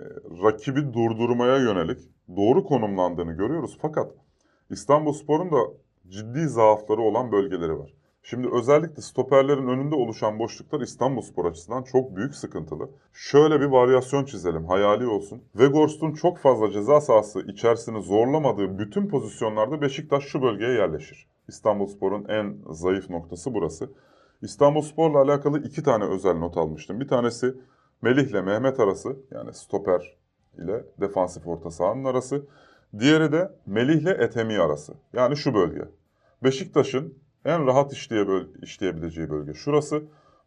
rakibi 0.42 0.92
durdurmaya 0.92 1.56
yönelik 1.56 1.98
doğru 2.36 2.64
konumlandığını 2.64 3.32
görüyoruz. 3.32 3.78
Fakat 3.82 4.12
İstanbulspor'un 4.70 5.50
da 5.50 5.58
ciddi 6.08 6.48
zaafları 6.48 7.00
olan 7.00 7.32
bölgeleri 7.32 7.78
var. 7.78 7.94
Şimdi 8.22 8.48
özellikle 8.52 9.02
stoperlerin 9.02 9.68
önünde 9.68 9.94
oluşan 9.94 10.38
boşluklar 10.38 10.80
İstanbulspor 10.80 11.44
açısından 11.44 11.82
çok 11.82 12.16
büyük 12.16 12.34
sıkıntılı. 12.34 12.90
Şöyle 13.12 13.60
bir 13.60 13.66
varyasyon 13.66 14.24
çizelim, 14.24 14.64
hayali 14.66 15.06
olsun. 15.06 15.42
Weghorst'un 15.52 16.12
çok 16.12 16.38
fazla 16.38 16.70
ceza 16.70 17.00
sahası 17.00 17.40
içerisini 17.40 18.02
zorlamadığı 18.02 18.78
bütün 18.78 19.08
pozisyonlarda 19.08 19.80
Beşiktaş 19.80 20.24
şu 20.24 20.42
bölgeye 20.42 20.72
yerleşir. 20.72 21.28
İstanbulspor'un 21.48 22.24
en 22.28 22.56
zayıf 22.70 23.10
noktası 23.10 23.54
burası. 23.54 23.90
İstanbulspor'la 24.42 25.18
alakalı 25.18 25.62
iki 25.62 25.82
tane 25.82 26.04
özel 26.04 26.34
not 26.34 26.56
almıştım. 26.56 27.00
Bir 27.00 27.08
tanesi 27.08 27.54
Melih'le 28.02 28.42
Mehmet 28.44 28.80
arası 28.80 29.16
yani 29.30 29.54
stoper 29.54 30.16
ile 30.58 30.84
defansif 31.00 31.46
orta 31.46 31.70
sahanın 31.70 32.04
arası. 32.04 32.46
Diğeri 32.98 33.32
de 33.32 33.52
Melih'le 33.66 34.20
Etemi 34.20 34.58
arası. 34.58 34.94
Yani 35.12 35.36
şu 35.36 35.54
bölge. 35.54 35.84
Beşiktaş'ın 36.44 37.18
en 37.44 37.66
rahat 37.66 37.92
işleyebileceği 38.62 39.30
bölge 39.30 39.54
şurası. 39.54 40.02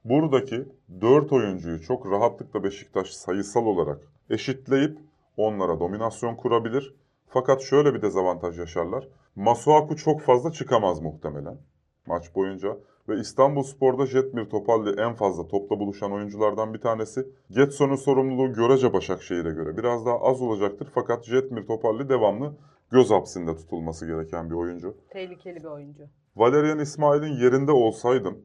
Buradaki 0.06 0.66
4 1.02 1.34
oyuncuyu 1.34 1.82
çok 1.82 2.12
rahatlıkla 2.12 2.64
Beşiktaş 2.64 3.14
sayısal 3.14 3.66
olarak 3.66 4.02
eşitleyip 4.30 4.98
onlara 5.38 5.80
dominasyon 5.80 6.36
kurabilir. 6.36 6.96
Fakat 7.28 7.62
şöyle 7.62 7.94
bir 7.94 8.02
dezavantaj 8.02 8.60
yaşarlar. 8.60 9.08
Masuaku 9.36 9.96
çok 9.96 10.22
fazla 10.22 10.52
çıkamaz 10.52 11.02
muhtemelen 11.02 11.58
maç 12.06 12.36
boyunca. 12.36 12.78
Ve 13.10 13.20
İstanbulspor'da 13.20 14.06
Jetmir 14.06 14.50
Topalli 14.50 15.02
en 15.02 15.14
fazla 15.14 15.48
topla 15.48 15.80
buluşan 15.80 16.12
oyunculardan 16.12 16.74
bir 16.74 16.80
tanesi. 16.80 17.28
Getson'un 17.50 17.96
sorumluluğu 17.96 18.54
görece 18.54 18.94
Başakşehir'e 18.94 19.52
göre 19.52 19.78
biraz 19.78 20.06
daha 20.06 20.22
az 20.22 20.42
olacaktır. 20.42 20.88
Fakat 20.94 21.26
Jetmir 21.26 21.68
Topalli 21.68 22.10
devamlı 22.10 22.54
göz 22.92 23.12
hapsinde 23.12 23.56
tutulması 23.56 24.08
gereken 24.08 24.50
bir 24.50 24.56
oyuncu. 24.56 24.98
Tehlikeli 25.10 25.56
bir 25.56 25.70
oyuncu. 25.70 26.04
Valerian 26.36 26.80
İsmail'in 26.80 27.34
yerinde 27.34 27.72
olsaydım 27.72 28.38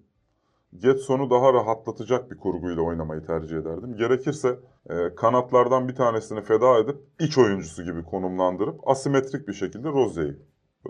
Getson'u 0.77 1.31
daha 1.31 1.53
rahatlatacak 1.53 2.31
bir 2.31 2.37
kurguyla 2.37 2.83
oynamayı 2.83 3.23
tercih 3.27 3.57
ederdim. 3.57 3.97
Gerekirse 3.97 4.59
e, 4.91 5.15
kanatlardan 5.15 5.89
bir 5.89 5.95
tanesini 5.95 6.43
feda 6.43 6.79
edip 6.79 6.97
iç 7.21 7.39
oyuncusu 7.39 7.85
gibi 7.85 8.05
konumlandırıp 8.05 8.89
asimetrik 8.89 9.49
bir 9.49 9.53
şekilde 9.53 9.89
Rozier'i 9.89 10.37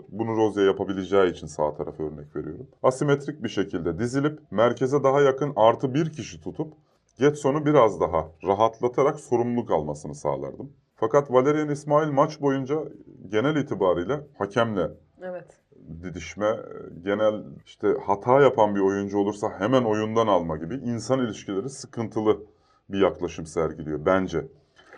bunu 0.09 0.37
Rozier 0.37 0.65
yapabileceği 0.65 1.31
için 1.31 1.47
sağ 1.47 1.73
tarafa 1.73 2.03
örnek 2.03 2.35
veriyorum. 2.35 2.67
Asimetrik 2.83 3.43
bir 3.43 3.49
şekilde 3.49 3.99
dizilip 3.99 4.39
merkeze 4.51 5.03
daha 5.03 5.21
yakın 5.21 5.53
artı 5.55 5.93
bir 5.93 6.11
kişi 6.11 6.41
tutup 6.41 6.73
Getson'u 7.19 7.65
biraz 7.65 7.99
daha 7.99 8.27
rahatlatarak 8.43 9.19
sorumluluk 9.19 9.71
almasını 9.71 10.15
sağlardım. 10.15 10.73
Fakat 10.95 11.31
Valerian 11.31 11.69
İsmail 11.69 12.11
maç 12.11 12.41
boyunca 12.41 12.83
genel 13.27 13.55
itibariyle 13.55 14.19
hakemle 14.37 14.91
Evet. 15.21 15.61
didişme, 16.03 16.55
genel 17.03 17.43
işte 17.65 17.87
hata 18.05 18.41
yapan 18.41 18.75
bir 18.75 18.79
oyuncu 18.79 19.17
olursa 19.17 19.49
hemen 19.59 19.83
oyundan 19.83 20.27
alma 20.27 20.57
gibi 20.57 20.75
insan 20.75 21.19
ilişkileri 21.19 21.69
sıkıntılı 21.69 22.37
bir 22.89 23.01
yaklaşım 23.01 23.45
sergiliyor 23.45 24.05
bence. 24.05 24.47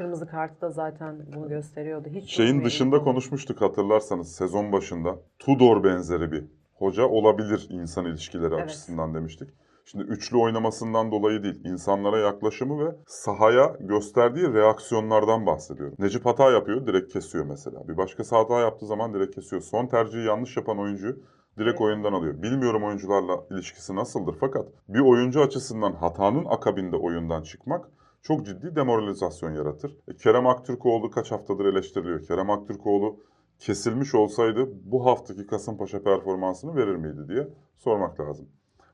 Kırmızı 0.02 0.28
kartı 0.28 0.62
da 0.62 0.72
zaten 0.72 1.20
bunu 1.36 1.50
gösteriyordu. 1.50 2.10
Hiç 2.10 2.36
Şeyin 2.36 2.64
dışında 2.66 3.00
konuşmuştuk 3.00 3.62
hatırlarsanız 3.62 4.36
sezon 4.36 4.72
başında. 4.72 5.16
Tudor 5.40 5.84
benzeri 5.84 6.32
bir 6.32 6.44
hoca 6.74 7.04
olabilir 7.04 7.68
insan 7.70 8.06
ilişkileri 8.06 8.54
Evet. 8.54 8.64
açısından 8.64 9.14
demiştik. 9.14 9.50
Şimdi 9.86 10.04
üçlü 10.04 10.38
oynamasından 10.38 11.12
dolayı 11.12 11.44
değil, 11.44 11.66
insanlara 11.66 12.18
yaklaşımı 12.20 12.86
ve 12.86 12.96
sahaya 13.08 13.76
gösterdiği 13.80 14.54
reaksiyonlardan 14.54 15.46
bahsediyorum. 15.46 15.96
Necip 16.00 16.26
hata 16.26 16.52
yapıyor, 16.52 16.88
direkt 16.88 17.14
kesiyor 17.14 17.46
mesela. 17.46 17.88
Bir 17.88 17.98
başkası 17.98 18.36
hata 18.36 18.60
yaptığı 18.60 18.86
zaman 18.86 19.14
direkt 19.14 19.36
kesiyor. 19.36 19.62
Son 19.62 19.88
tercihi 19.88 20.28
yanlış 20.28 20.58
yapan 20.58 20.80
oyuncuyu 20.80 21.14
direkt 21.58 21.82
Evet. 21.82 21.82
oyundan 21.82 22.14
alıyor. 22.14 22.42
Bilmiyorum 22.42 22.84
oyuncularla 22.84 23.44
ilişkisi 23.52 23.96
nasıldır 23.96 24.36
fakat 24.40 24.66
bir 24.90 25.00
oyuncu 25.00 25.42
açısından 25.42 25.94
hatanın 25.94 26.46
akabinde 26.46 26.96
oyundan 26.96 27.42
çıkmak 27.42 27.86
çok 28.22 28.46
ciddi 28.46 28.76
demoralizasyon 28.76 29.52
yaratır. 29.52 29.98
E, 30.08 30.16
Kerem 30.16 30.48
Aktürkoğlu 30.48 31.12
kaç 31.12 31.32
haftadır 31.32 31.66
eleştiriliyor. 31.66 32.24
Kerem 32.24 32.50
Aktürkoğlu 32.50 33.20
kesilmiş 33.60 34.16
olsaydı 34.16 34.70
bu 34.84 35.06
haftaki 35.06 35.48
Kasımpaşa 35.48 36.04
performansını 36.04 36.76
verir 36.76 36.96
miydi 36.96 37.28
diye 37.28 37.48
sormak 37.78 38.20
lazım. 38.20 38.50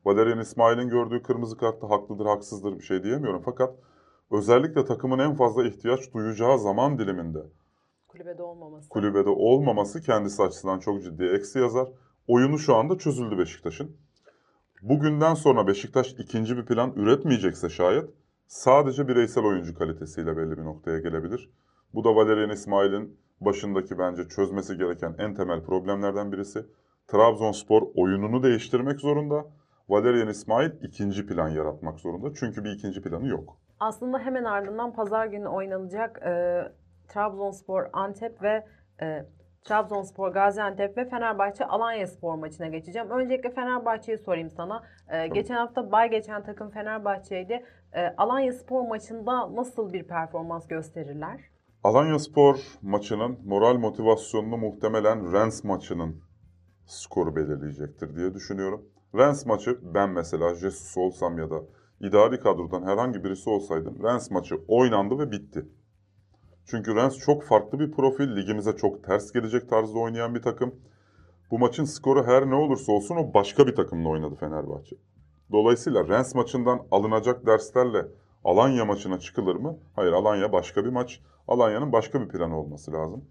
Valerian 0.06 0.40
İsmail'in 0.40 0.90
gördüğü 0.90 1.22
kırmızı 1.24 1.58
kartta 1.58 1.90
haklıdır, 1.90 2.26
haksızdır 2.26 2.76
bir 2.78 2.84
şey 2.84 3.04
diyemiyorum. 3.04 3.42
Fakat 3.46 3.76
özellikle 4.32 4.86
takımın 4.86 5.20
en 5.20 5.36
fazla 5.36 5.68
ihtiyaç 5.68 6.14
duyacağı 6.14 6.60
zaman 6.60 7.00
diliminde 7.00 7.40
kulübede 8.08 8.44
olmaması. 8.44 8.90
kulübede 8.90 9.30
olmaması 9.30 10.02
kendisi 10.02 10.44
açısından 10.44 10.80
çok 10.80 11.04
ciddi 11.04 11.26
eksi 11.26 11.60
yazar. 11.60 11.90
Oyunu 12.28 12.60
şu 12.60 12.76
anda 12.76 12.98
çözüldü 12.98 13.38
Beşiktaş'ın. 13.38 13.98
Bugünden 14.82 15.34
sonra 15.34 15.68
Beşiktaş 15.68 16.14
ikinci 16.14 16.58
bir 16.58 16.66
plan 16.66 16.94
üretmeyecekse 16.96 17.70
şayet 17.70 18.10
sadece 18.48 19.08
bireysel 19.08 19.44
oyuncu 19.44 19.76
kalitesiyle 19.78 20.38
belli 20.38 20.58
bir 20.58 20.64
noktaya 20.64 21.00
gelebilir. 21.00 21.50
Bu 21.94 22.04
da 22.04 22.16
Valerian 22.16 22.50
İsmail'in 22.50 23.20
başındaki 23.42 24.00
bence 24.00 24.28
çözmesi 24.28 24.78
gereken 24.78 25.16
en 25.18 25.34
temel 25.34 25.64
problemlerden 25.64 26.32
birisi. 26.32 26.66
Trabzonspor 27.08 27.82
oyununu 27.96 28.44
değiştirmek 28.44 29.00
zorunda. 29.00 29.46
Valerian 29.90 30.28
İsmail 30.28 30.72
ikinci 30.82 31.28
plan 31.28 31.50
yaratmak 31.50 32.00
zorunda. 32.00 32.34
Çünkü 32.34 32.64
bir 32.64 32.72
ikinci 32.72 33.02
planı 33.02 33.28
yok. 33.28 33.58
Aslında 33.80 34.20
hemen 34.20 34.44
ardından 34.44 34.94
pazar 34.94 35.26
günü 35.26 35.48
oynanacak 35.48 36.22
e, 36.26 36.64
Trabzonspor 37.08 37.86
Antep 37.94 38.42
ve 38.42 38.66
e, 39.02 39.26
Trabzonspor 39.64 40.30
Gaziantep 40.30 40.98
ve 40.98 41.10
Fenerbahçe 41.10 41.66
Alanya 41.66 42.08
Spor 42.08 42.36
maçına 42.36 42.68
geçeceğim. 42.68 43.10
Öncelikle 43.10 43.50
Fenerbahçe'yi 43.50 44.18
sorayım 44.18 44.50
sana. 44.50 44.84
E, 45.10 45.28
geçen 45.28 45.56
hafta 45.56 45.92
bay 45.92 46.10
geçen 46.10 46.44
takım 46.44 46.70
Fenerbahçe'ydi. 46.70 47.66
E, 47.94 48.08
Alanya 48.18 48.54
Spor 48.54 48.88
maçında 48.88 49.56
nasıl 49.56 49.94
bir 49.94 50.04
performans 50.04 50.68
gösterirler? 50.68 51.40
Alanya 51.84 52.20
Spor 52.20 52.60
maçının 52.82 53.40
moral 53.46 53.78
motivasyonunu 53.78 54.58
muhtemelen 54.58 55.34
Rennes 55.34 55.64
maçının 55.64 56.22
skoru 56.86 57.36
belirleyecektir 57.36 58.16
diye 58.16 58.34
düşünüyorum. 58.34 58.86
Rennes 59.16 59.46
maçı 59.46 59.80
ben 59.82 60.10
mesela 60.10 60.56
Jesus 60.56 60.98
olsam 60.98 61.38
ya 61.38 61.50
da 61.50 61.62
idari 62.00 62.40
kadrodan 62.40 62.84
herhangi 62.84 63.24
birisi 63.24 63.50
olsaydım 63.50 64.04
Rennes 64.04 64.32
maçı 64.32 64.56
oynandı 64.68 65.20
ve 65.20 65.32
bitti. 65.32 65.66
Çünkü 66.68 66.96
Rennes 66.96 67.18
çok 67.18 67.44
farklı 67.44 67.80
bir 67.80 67.92
profil, 67.92 68.36
ligimize 68.36 68.76
çok 68.76 69.04
ters 69.04 69.32
gelecek 69.32 69.70
tarzda 69.70 70.00
oynayan 70.00 70.36
bir 70.36 70.42
takım. 70.42 70.76
Bu 71.52 71.60
maçın 71.60 71.86
skoru 71.86 72.28
her 72.28 72.50
ne 72.50 72.56
olursa 72.56 72.92
olsun 72.92 73.16
o 73.16 73.34
başka 73.34 73.68
bir 73.68 73.76
takımla 73.76 74.10
oynadı 74.10 74.36
Fenerbahçe. 74.36 74.96
Dolayısıyla 75.52 76.08
Rennes 76.08 76.36
maçından 76.36 76.82
alınacak 76.92 77.46
derslerle 77.46 78.06
Alanya 78.44 78.86
maçına 78.86 79.20
çıkılır 79.20 79.56
mı? 79.56 79.78
Hayır 79.96 80.14
Alanya 80.14 80.54
başka 80.54 80.86
bir 80.86 80.90
maç. 80.90 81.22
Alanya'nın 81.48 81.92
başka 81.92 82.22
bir 82.22 82.28
planı 82.28 82.60
olması 82.60 82.94
lazım. 82.94 83.26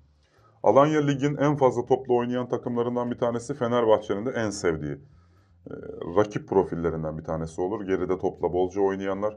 Alanya 0.62 1.00
ligin 1.00 1.36
en 1.36 1.56
fazla 1.56 1.86
topla 1.86 2.14
oynayan 2.14 2.48
takımlarından 2.48 3.10
bir 3.10 3.18
tanesi 3.18 3.54
Fenerbahçe'nin 3.54 4.26
de 4.26 4.30
en 4.30 4.50
sevdiği 4.50 4.92
e, 4.92 5.74
rakip 6.16 6.48
profillerinden 6.48 7.18
bir 7.18 7.24
tanesi 7.24 7.60
olur. 7.60 7.84
Geride 7.86 8.18
topla 8.18 8.52
bolca 8.52 8.80
oynayanlar. 8.80 9.36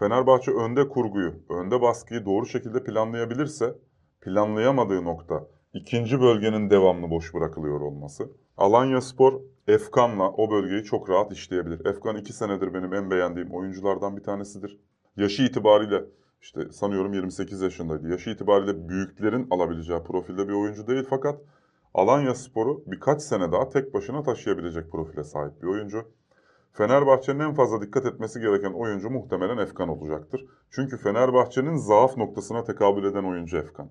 Fenerbahçe 0.00 0.50
önde 0.50 0.88
kurguyu, 0.88 1.34
önde 1.48 1.82
baskıyı 1.82 2.24
doğru 2.24 2.46
şekilde 2.46 2.84
planlayabilirse 2.84 3.78
planlayamadığı 4.20 5.04
nokta 5.04 5.46
ikinci 5.74 6.20
bölgenin 6.20 6.70
devamlı 6.70 7.10
boş 7.10 7.34
bırakılıyor 7.34 7.80
olması. 7.80 8.28
Alanya 8.56 9.00
Spor 9.00 9.40
Efkan'la 9.68 10.30
o 10.30 10.50
bölgeyi 10.50 10.84
çok 10.84 11.10
rahat 11.10 11.32
işleyebilir. 11.32 11.86
Efkan 11.86 12.16
iki 12.16 12.32
senedir 12.32 12.74
benim 12.74 12.94
en 12.94 13.10
beğendiğim 13.10 13.50
oyunculardan 13.50 14.16
bir 14.16 14.22
tanesidir. 14.22 14.80
Yaşı 15.16 15.42
itibariyle 15.42 16.04
işte 16.40 16.72
sanıyorum 16.72 17.12
28 17.12 17.60
yaşındaydı. 17.60 18.08
Yaşı 18.08 18.30
itibariyle 18.30 18.88
büyüklerin 18.88 19.46
alabileceği 19.50 20.02
profilde 20.02 20.48
bir 20.48 20.52
oyuncu 20.52 20.86
değil 20.86 21.04
fakat 21.10 21.40
Alanya 21.94 22.34
Spor'u 22.34 22.82
birkaç 22.86 23.22
sene 23.22 23.52
daha 23.52 23.68
tek 23.68 23.94
başına 23.94 24.22
taşıyabilecek 24.22 24.92
profile 24.92 25.24
sahip 25.24 25.62
bir 25.62 25.66
oyuncu. 25.66 26.04
Fenerbahçe'nin 26.72 27.40
en 27.40 27.54
fazla 27.54 27.82
dikkat 27.82 28.06
etmesi 28.06 28.40
gereken 28.40 28.72
oyuncu 28.72 29.10
muhtemelen 29.10 29.58
Efkan 29.58 29.88
olacaktır. 29.88 30.46
Çünkü 30.70 30.96
Fenerbahçe'nin 30.96 31.76
zaaf 31.76 32.16
noktasına 32.16 32.64
tekabül 32.64 33.04
eden 33.04 33.24
oyuncu 33.24 33.56
Efkan. 33.56 33.90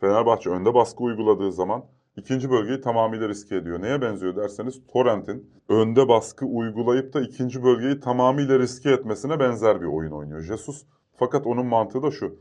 Fenerbahçe 0.00 0.50
önde 0.50 0.74
baskı 0.74 1.04
uyguladığı 1.04 1.52
zaman 1.52 1.84
ikinci 2.16 2.50
bölgeyi 2.50 2.80
tamamıyla 2.80 3.28
riske 3.28 3.56
ediyor. 3.56 3.82
Neye 3.82 4.02
benziyor 4.02 4.36
derseniz 4.36 4.86
Torrent'in 4.86 5.50
önde 5.68 6.08
baskı 6.08 6.46
uygulayıp 6.46 7.14
da 7.14 7.20
ikinci 7.20 7.62
bölgeyi 7.62 8.00
tamamıyla 8.00 8.58
riske 8.58 8.90
etmesine 8.90 9.40
benzer 9.40 9.80
bir 9.80 9.86
oyun 9.86 10.12
oynuyor 10.12 10.40
Jesus. 10.40 10.86
Fakat 11.16 11.46
onun 11.46 11.66
mantığı 11.66 12.02
da 12.02 12.10
şu. 12.10 12.36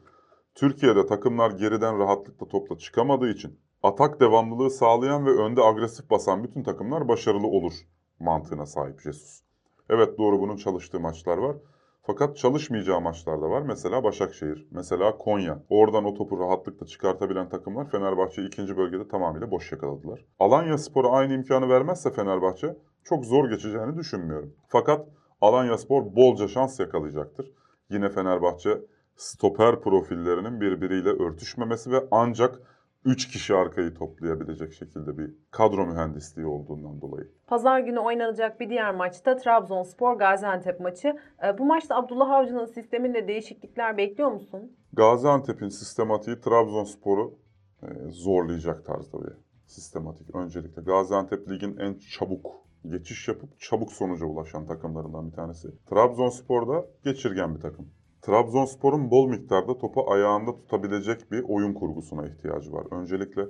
Türkiye'de 0.55 1.05
takımlar 1.05 1.51
geriden 1.51 1.99
rahatlıkla 1.99 2.47
topla 2.47 2.77
çıkamadığı 2.77 3.29
için 3.29 3.59
atak 3.83 4.19
devamlılığı 4.19 4.69
sağlayan 4.69 5.25
ve 5.25 5.29
önde 5.29 5.63
agresif 5.63 6.09
basan 6.09 6.43
bütün 6.43 6.63
takımlar 6.63 7.07
başarılı 7.07 7.47
olur 7.47 7.73
mantığına 8.19 8.65
sahip 8.65 9.01
Jesus. 9.01 9.48
Evet 9.89 10.17
doğru 10.17 10.39
bunun 10.39 10.55
çalıştığı 10.55 10.99
maçlar 10.99 11.37
var. 11.37 11.55
Fakat 12.03 12.37
çalışmayacağı 12.37 13.01
maçlar 13.01 13.41
da 13.41 13.49
var. 13.49 13.61
Mesela 13.61 14.03
Başakşehir, 14.03 14.67
mesela 14.71 15.17
Konya. 15.17 15.63
Oradan 15.69 16.05
o 16.05 16.13
topu 16.13 16.39
rahatlıkla 16.39 16.85
çıkartabilen 16.85 17.49
takımlar 17.49 17.89
Fenerbahçe'yi 17.89 18.47
ikinci 18.47 18.77
bölgede 18.77 19.07
tamamıyla 19.07 19.51
boş 19.51 19.71
yakaladılar. 19.71 20.25
Alanya 20.39 20.77
Spor'a 20.77 21.09
aynı 21.09 21.33
imkanı 21.33 21.69
vermezse 21.69 22.11
Fenerbahçe 22.11 22.75
çok 23.03 23.25
zor 23.25 23.49
geçeceğini 23.49 23.97
düşünmüyorum. 23.97 24.53
Fakat 24.67 25.07
Alanya 25.41 25.77
Spor 25.77 26.15
bolca 26.15 26.47
şans 26.47 26.79
yakalayacaktır. 26.79 27.51
Yine 27.89 28.09
Fenerbahçe 28.09 28.81
stoper 29.15 29.81
profillerinin 29.81 30.61
birbiriyle 30.61 31.09
örtüşmemesi 31.09 31.91
ve 31.91 32.07
ancak 32.11 32.61
3 33.05 33.27
kişi 33.27 33.55
arkayı 33.55 33.93
toplayabilecek 33.93 34.73
şekilde 34.73 35.17
bir 35.17 35.31
kadro 35.51 35.85
mühendisliği 35.85 36.47
olduğundan 36.47 37.01
dolayı. 37.01 37.31
Pazar 37.47 37.79
günü 37.79 37.99
oynanacak 37.99 38.59
bir 38.59 38.69
diğer 38.69 38.95
maçta 38.95 39.37
Trabzonspor 39.37 40.17
Gaziantep 40.17 40.79
maçı. 40.79 41.13
E, 41.43 41.57
bu 41.57 41.65
maçta 41.65 41.95
Abdullah 41.95 42.29
Avcı'nın 42.29 42.65
sisteminde 42.65 43.27
değişiklikler 43.27 43.97
bekliyor 43.97 44.31
musun? 44.31 44.77
Gaziantep'in 44.93 45.69
sistematiği 45.69 46.39
Trabzonspor'u 46.39 47.37
e, 47.83 47.87
zorlayacak 48.09 48.85
tarzda 48.85 49.21
bir 49.23 49.33
sistematik. 49.65 50.35
Öncelikle 50.35 50.81
Gaziantep 50.81 51.49
ligin 51.49 51.77
en 51.77 51.93
çabuk 51.93 52.59
geçiş 52.85 53.27
yapıp 53.27 53.59
çabuk 53.59 53.91
sonuca 53.91 54.25
ulaşan 54.25 54.65
takımlarından 54.65 55.27
bir 55.27 55.35
tanesi. 55.35 55.67
Trabzonspor 55.85 56.67
da 56.67 56.85
geçirgen 57.03 57.55
bir 57.55 57.61
takım. 57.61 57.87
Trabzonspor'un 58.29 59.11
bol 59.11 59.27
miktarda 59.27 59.77
topu 59.77 60.11
ayağında 60.11 60.55
tutabilecek 60.55 61.31
bir 61.31 61.43
oyun 61.47 61.73
kurgusuna 61.73 62.27
ihtiyacı 62.27 62.73
var. 62.73 62.85
Öncelikle 62.91 63.45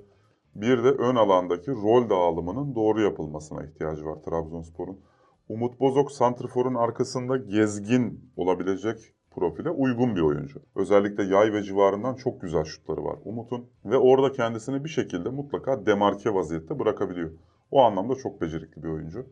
bir 0.55 0.83
de 0.83 0.89
ön 0.89 1.15
alandaki 1.15 1.71
rol 1.71 2.09
dağılımının 2.09 2.75
doğru 2.75 3.01
yapılmasına 3.01 3.63
ihtiyacı 3.63 4.05
var 4.05 4.15
Trabzonspor'un. 4.15 4.99
Umut 5.49 5.79
Bozok 5.79 6.11
santrforun 6.11 6.75
arkasında 6.75 7.37
gezgin 7.37 8.31
olabilecek 8.37 9.13
profile 9.31 9.69
uygun 9.69 10.15
bir 10.15 10.21
oyuncu. 10.21 10.59
Özellikle 10.75 11.23
yay 11.23 11.53
ve 11.53 11.63
civarından 11.63 12.15
çok 12.15 12.41
güzel 12.41 12.63
şutları 12.63 13.03
var 13.03 13.15
Umut'un 13.25 13.65
ve 13.85 13.97
orada 13.97 14.31
kendisini 14.31 14.83
bir 14.83 14.89
şekilde 14.89 15.29
mutlaka 15.29 15.85
demarke 15.85 16.33
vaziyette 16.33 16.79
bırakabiliyor. 16.79 17.31
O 17.71 17.81
anlamda 17.81 18.15
çok 18.15 18.41
becerikli 18.41 18.83
bir 18.83 18.89
oyuncu. 18.89 19.25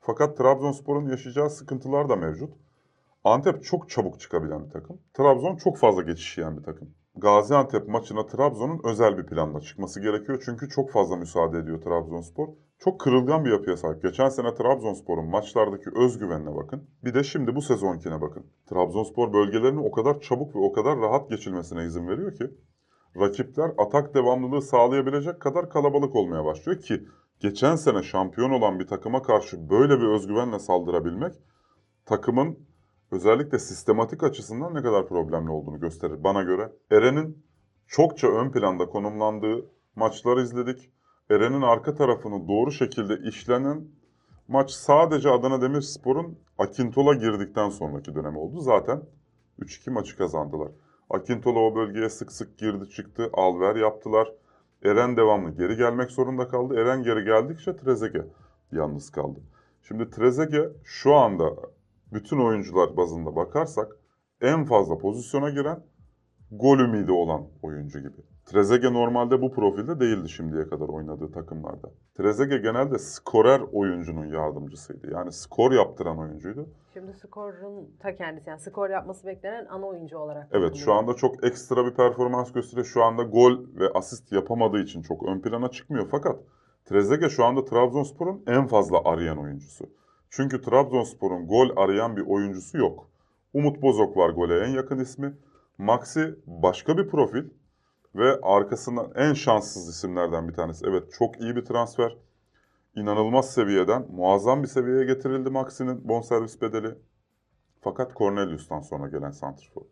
Fakat 0.00 0.36
Trabzonspor'un 0.38 1.08
yaşayacağı 1.08 1.50
sıkıntılar 1.50 2.08
da 2.08 2.16
mevcut. 2.16 2.50
Antep 3.24 3.64
çok 3.64 3.90
çabuk 3.90 4.20
çıkabilen 4.20 4.64
bir 4.64 4.70
takım. 4.70 5.00
Trabzon 5.14 5.56
çok 5.56 5.78
fazla 5.78 6.02
geçiş 6.02 6.38
yiyen 6.38 6.58
bir 6.58 6.62
takım. 6.62 6.94
Gaziantep 7.16 7.88
maçına 7.88 8.26
Trabzon'un 8.26 8.80
özel 8.84 9.18
bir 9.18 9.26
planla 9.26 9.60
çıkması 9.60 10.00
gerekiyor. 10.00 10.42
Çünkü 10.44 10.68
çok 10.68 10.90
fazla 10.90 11.16
müsaade 11.16 11.58
ediyor 11.58 11.80
Trabzonspor. 11.80 12.48
Çok 12.78 13.00
kırılgan 13.00 13.44
bir 13.44 13.50
yapıya 13.50 13.76
sahip. 13.76 14.02
Geçen 14.02 14.28
sene 14.28 14.54
Trabzonspor'un 14.54 15.28
maçlardaki 15.28 15.90
özgüvenine 15.96 16.56
bakın. 16.56 16.90
Bir 17.04 17.14
de 17.14 17.24
şimdi 17.24 17.54
bu 17.54 17.62
sezonkine 17.62 18.20
bakın. 18.20 18.46
Trabzonspor 18.70 19.32
bölgelerini 19.32 19.80
o 19.80 19.90
kadar 19.90 20.20
çabuk 20.20 20.54
ve 20.54 20.58
o 20.58 20.72
kadar 20.72 20.98
rahat 20.98 21.30
geçilmesine 21.30 21.84
izin 21.84 22.08
veriyor 22.08 22.34
ki 22.34 22.44
rakipler 23.16 23.70
atak 23.78 24.14
devamlılığı 24.14 24.62
sağlayabilecek 24.62 25.40
kadar 25.40 25.70
kalabalık 25.70 26.16
olmaya 26.16 26.44
başlıyor 26.44 26.80
ki 26.80 27.04
geçen 27.40 27.76
sene 27.76 28.02
şampiyon 28.02 28.50
olan 28.50 28.78
bir 28.78 28.86
takıma 28.86 29.22
karşı 29.22 29.70
böyle 29.70 30.00
bir 30.00 30.06
özgüvenle 30.06 30.58
saldırabilmek 30.58 31.34
takımın 32.06 32.69
özellikle 33.10 33.58
sistematik 33.58 34.22
açısından 34.22 34.74
ne 34.74 34.82
kadar 34.82 35.08
problemli 35.08 35.50
olduğunu 35.50 35.80
gösterir 35.80 36.24
bana 36.24 36.42
göre. 36.42 36.72
Eren'in 36.90 37.44
çokça 37.86 38.28
ön 38.28 38.50
planda 38.52 38.86
konumlandığı 38.86 39.66
maçları 39.96 40.42
izledik. 40.42 40.90
Eren'in 41.30 41.62
arka 41.62 41.94
tarafını 41.94 42.48
doğru 42.48 42.72
şekilde 42.72 43.28
işlenen 43.28 43.84
maç 44.48 44.70
sadece 44.70 45.30
Adana 45.30 45.62
Demirspor'un 45.62 46.38
Akintola 46.58 47.14
girdikten 47.14 47.68
sonraki 47.68 48.14
dönemi 48.14 48.38
oldu. 48.38 48.60
Zaten 48.60 49.02
3-2 49.58 49.90
maçı 49.90 50.16
kazandılar. 50.16 50.68
Akintola 51.10 51.58
o 51.58 51.74
bölgeye 51.74 52.08
sık 52.08 52.32
sık 52.32 52.58
girdi 52.58 52.88
çıktı, 52.88 53.30
alver 53.32 53.76
yaptılar. 53.76 54.32
Eren 54.84 55.16
devamlı 55.16 55.50
geri 55.50 55.76
gelmek 55.76 56.10
zorunda 56.10 56.48
kaldı. 56.48 56.74
Eren 56.80 57.02
geri 57.02 57.24
geldikçe 57.24 57.76
Trezeguet 57.76 58.26
yalnız 58.72 59.10
kaldı. 59.10 59.40
Şimdi 59.82 60.10
Trezeguet 60.10 60.76
şu 60.84 61.14
anda 61.14 61.56
bütün 62.12 62.38
oyuncular 62.38 62.96
bazında 62.96 63.36
bakarsak 63.36 63.96
en 64.40 64.64
fazla 64.64 64.98
pozisyona 64.98 65.50
giren 65.50 65.82
gol 66.50 66.78
ümidi 66.78 67.12
olan 67.12 67.46
oyuncu 67.62 67.98
gibi. 67.98 68.22
Trezeguet 68.46 68.92
normalde 68.92 69.42
bu 69.42 69.52
profilde 69.52 70.00
değildi 70.00 70.28
şimdiye 70.28 70.68
kadar 70.68 70.88
oynadığı 70.88 71.32
takımlarda. 71.32 71.90
Trezeguet 72.14 72.62
genelde 72.62 72.98
skorer 72.98 73.60
oyuncunun 73.72 74.26
yardımcısıydı. 74.26 75.10
Yani 75.12 75.32
skor 75.32 75.72
yaptıran 75.72 76.18
oyuncuydu. 76.18 76.68
Şimdi 76.94 77.12
skorun 77.12 77.96
ta 78.00 78.14
kendisi 78.16 78.50
yani 78.50 78.60
skor 78.60 78.90
yapması 78.90 79.26
beklenen 79.26 79.66
ana 79.66 79.86
oyuncu 79.86 80.18
olarak. 80.18 80.48
Evet 80.52 80.74
şu 80.74 80.92
anda 80.92 81.14
çok 81.14 81.44
ekstra 81.44 81.86
bir 81.86 81.94
performans 81.94 82.52
gösteriyor. 82.52 82.86
Şu 82.86 83.02
anda 83.04 83.22
gol 83.22 83.58
ve 83.74 83.88
asist 83.94 84.32
yapamadığı 84.32 84.80
için 84.80 85.02
çok 85.02 85.22
ön 85.28 85.40
plana 85.40 85.68
çıkmıyor. 85.68 86.08
Fakat 86.10 86.40
Trezeguet 86.84 87.30
şu 87.30 87.44
anda 87.44 87.64
Trabzonspor'un 87.64 88.42
en 88.46 88.66
fazla 88.66 89.04
arayan 89.04 89.38
oyuncusu. 89.38 89.99
Çünkü 90.30 90.62
Trabzonspor'un 90.62 91.46
gol 91.46 91.70
arayan 91.76 92.16
bir 92.16 92.26
oyuncusu 92.26 92.78
yok. 92.78 93.10
Umut 93.54 93.82
Bozok 93.82 94.16
var 94.16 94.30
gole 94.30 94.60
en 94.60 94.68
yakın 94.68 94.98
ismi. 94.98 95.36
Maxi 95.78 96.34
başka 96.46 96.98
bir 96.98 97.08
profil 97.08 97.44
ve 98.14 98.40
arkasından 98.42 99.12
en 99.14 99.34
şanssız 99.34 99.88
isimlerden 99.88 100.48
bir 100.48 100.54
tanesi. 100.54 100.86
Evet 100.88 101.12
çok 101.12 101.40
iyi 101.40 101.56
bir 101.56 101.64
transfer. 101.64 102.16
İnanılmaz 102.96 103.52
seviyeden 103.52 104.06
muazzam 104.12 104.62
bir 104.62 104.68
seviyeye 104.68 105.04
getirildi 105.04 105.50
Maxi'nin 105.50 106.08
bonservis 106.08 106.62
bedeli. 106.62 106.94
Fakat 107.80 108.16
Cornelius'tan 108.16 108.80
sonra 108.80 109.08
gelen 109.08 109.30
santrfor. 109.30 109.82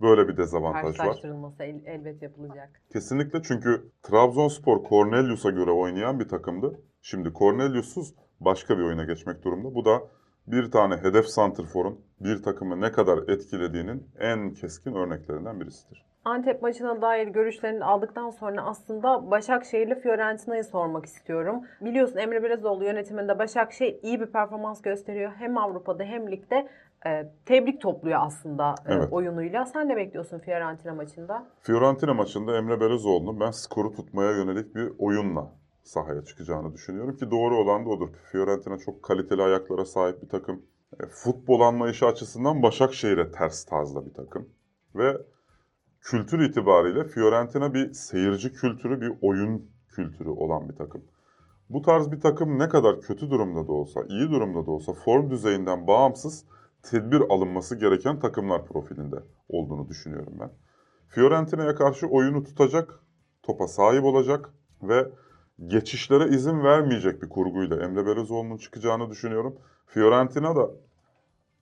Böyle 0.00 0.28
bir 0.28 0.36
dezavantaj 0.36 0.84
var. 0.84 0.94
Karşılaştırılması 0.96 1.62
el- 1.62 1.84
elbet 1.86 2.22
yapılacak. 2.22 2.80
Kesinlikle 2.92 3.42
çünkü 3.42 3.90
Trabzonspor 4.02 4.88
Cornelius'a 4.88 5.50
göre 5.50 5.70
oynayan 5.70 6.20
bir 6.20 6.28
takımdı. 6.28 6.80
Şimdi 7.02 7.32
Cornelius'suz 7.32 8.14
başka 8.44 8.78
bir 8.78 8.82
oyuna 8.82 9.04
geçmek 9.04 9.44
durumda. 9.44 9.74
Bu 9.74 9.84
da 9.84 10.02
bir 10.46 10.70
tane 10.70 10.96
hedef 10.96 11.26
santrforun 11.26 12.00
bir 12.20 12.42
takımı 12.42 12.80
ne 12.80 12.92
kadar 12.92 13.18
etkilediğinin 13.28 14.06
en 14.18 14.50
keskin 14.54 14.94
örneklerinden 14.94 15.60
birisidir. 15.60 16.04
Antep 16.24 16.62
maçına 16.62 17.02
dair 17.02 17.28
görüşlerini 17.28 17.84
aldıktan 17.84 18.30
sonra 18.30 18.62
aslında 18.62 19.30
Başakşehir'le 19.30 19.94
Fiorentina'yı 20.02 20.64
sormak 20.64 21.06
istiyorum. 21.06 21.60
Biliyorsun 21.80 22.16
Emre 22.16 22.42
Belezoğlu 22.42 22.84
yönetiminde 22.84 23.38
Başakşehir 23.38 23.98
iyi 24.02 24.20
bir 24.20 24.26
performans 24.26 24.82
gösteriyor. 24.82 25.32
Hem 25.38 25.58
Avrupa'da 25.58 26.04
hem 26.04 26.30
ligde 26.30 26.68
e, 27.06 27.26
tebrik 27.46 27.80
topluyor 27.80 28.18
aslında 28.22 28.74
e, 28.88 28.94
Evet. 28.94 29.12
oyunuyla. 29.12 29.66
Sen 29.66 29.88
ne 29.88 29.96
bekliyorsun 29.96 30.38
Fiorentina 30.38 30.94
maçında? 30.94 31.46
Fiorentina 31.60 32.14
maçında 32.14 32.56
Emre 32.56 32.80
Belözoğlu'nun 32.80 33.40
ben 33.40 33.50
skoru 33.50 33.92
tutmaya 33.92 34.30
yönelik 34.30 34.74
bir 34.74 34.92
oyunla 34.98 35.50
sahaya 35.84 36.24
çıkacağını 36.24 36.74
düşünüyorum 36.74 37.16
ki 37.16 37.30
doğru 37.30 37.56
olan 37.56 37.84
da 37.84 37.88
odur. 37.88 38.08
Fiorentina 38.32 38.78
çok 38.78 39.02
kaliteli 39.02 39.42
ayaklara 39.42 39.84
sahip 39.84 40.22
bir 40.22 40.28
takım. 40.28 40.62
E, 41.00 41.06
futbol 41.06 41.60
anlayışı 41.60 42.06
açısından 42.06 42.62
Başakşehir'e 42.62 43.30
ters 43.30 43.64
tarzda 43.64 44.06
bir 44.06 44.14
takım. 44.14 44.48
Ve 44.94 45.16
kültür 46.00 46.40
itibariyle 46.40 47.04
Fiorentina 47.04 47.74
bir 47.74 47.92
seyirci 47.92 48.52
kültürü, 48.52 49.00
bir 49.00 49.12
oyun 49.22 49.70
kültürü 49.88 50.28
olan 50.28 50.68
bir 50.68 50.74
takım. 50.76 51.04
Bu 51.70 51.82
tarz 51.82 52.12
bir 52.12 52.20
takım 52.20 52.58
ne 52.58 52.68
kadar 52.68 53.00
kötü 53.00 53.30
durumda 53.30 53.68
da 53.68 53.72
olsa, 53.72 54.00
iyi 54.08 54.30
durumda 54.30 54.66
da 54.66 54.70
olsa 54.70 54.92
form 54.92 55.30
düzeyinden 55.30 55.86
bağımsız 55.86 56.44
tedbir 56.82 57.20
alınması 57.20 57.76
gereken 57.76 58.18
takımlar 58.18 58.66
profilinde 58.66 59.16
olduğunu 59.48 59.88
düşünüyorum 59.88 60.34
ben. 60.40 60.50
Fiorentina'ya 61.08 61.74
karşı 61.74 62.06
oyunu 62.06 62.44
tutacak, 62.44 63.00
topa 63.42 63.68
sahip 63.68 64.04
olacak 64.04 64.50
ve 64.82 65.08
geçişlere 65.66 66.28
izin 66.28 66.64
vermeyecek 66.64 67.22
bir 67.22 67.28
kurguyla 67.28 67.76
Emre 67.76 68.06
Belözoğlu'nun 68.06 68.56
çıkacağını 68.56 69.10
düşünüyorum. 69.10 69.54
Fiorentina 69.86 70.56
da 70.56 70.70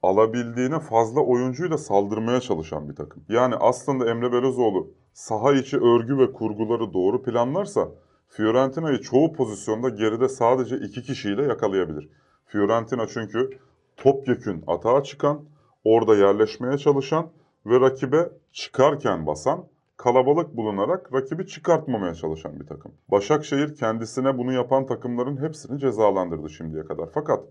alabildiğine 0.02 0.81
fazla 0.81 1.20
oyuncuyla 1.20 1.78
saldırmaya 1.78 2.40
çalışan 2.40 2.88
bir 2.88 2.94
takım. 2.94 3.24
Yani 3.28 3.55
aslında 3.57 4.11
Emre 4.11 4.33
Belözoğlu 4.33 4.90
saha 5.12 5.52
içi 5.52 5.76
örgü 5.76 6.18
ve 6.18 6.33
kurguları 6.33 6.92
doğru 6.92 7.22
planlarsa 7.22 7.88
Fiorentina'yı 8.28 8.98
çoğu 9.00 9.33
pozisyonda 9.33 9.88
geride 9.88 10.28
sadece 10.28 10.76
iki 10.76 11.02
kişiyle 11.02 11.42
yakalayabilir. 11.42 12.09
Fiorentina 12.46 13.07
çünkü 13.07 13.50
topyekün 13.96 14.64
atağa 14.66 15.02
çıkan, 15.02 15.44
orada 15.85 16.16
yerleşmeye 16.16 16.78
çalışan 16.78 17.31
ve 17.66 17.81
rakibe 17.81 18.28
çıkarken 18.52 19.26
basan, 19.26 19.66
kalabalık 20.03 20.57
bulunarak 20.57 21.15
rakibi 21.15 21.47
çıkartmamaya 21.47 22.15
çalışan 22.15 22.61
bir 22.61 22.67
takım. 22.67 22.93
Başakşehir 23.09 23.75
kendisine 23.75 24.38
bunu 24.38 24.53
yapan 24.53 24.87
takımların 24.87 25.37
hepsini 25.37 25.79
cezalandırdı 25.79 26.51
şimdiye 26.51 26.85
kadar. 26.85 27.09
Fakat 27.15 27.45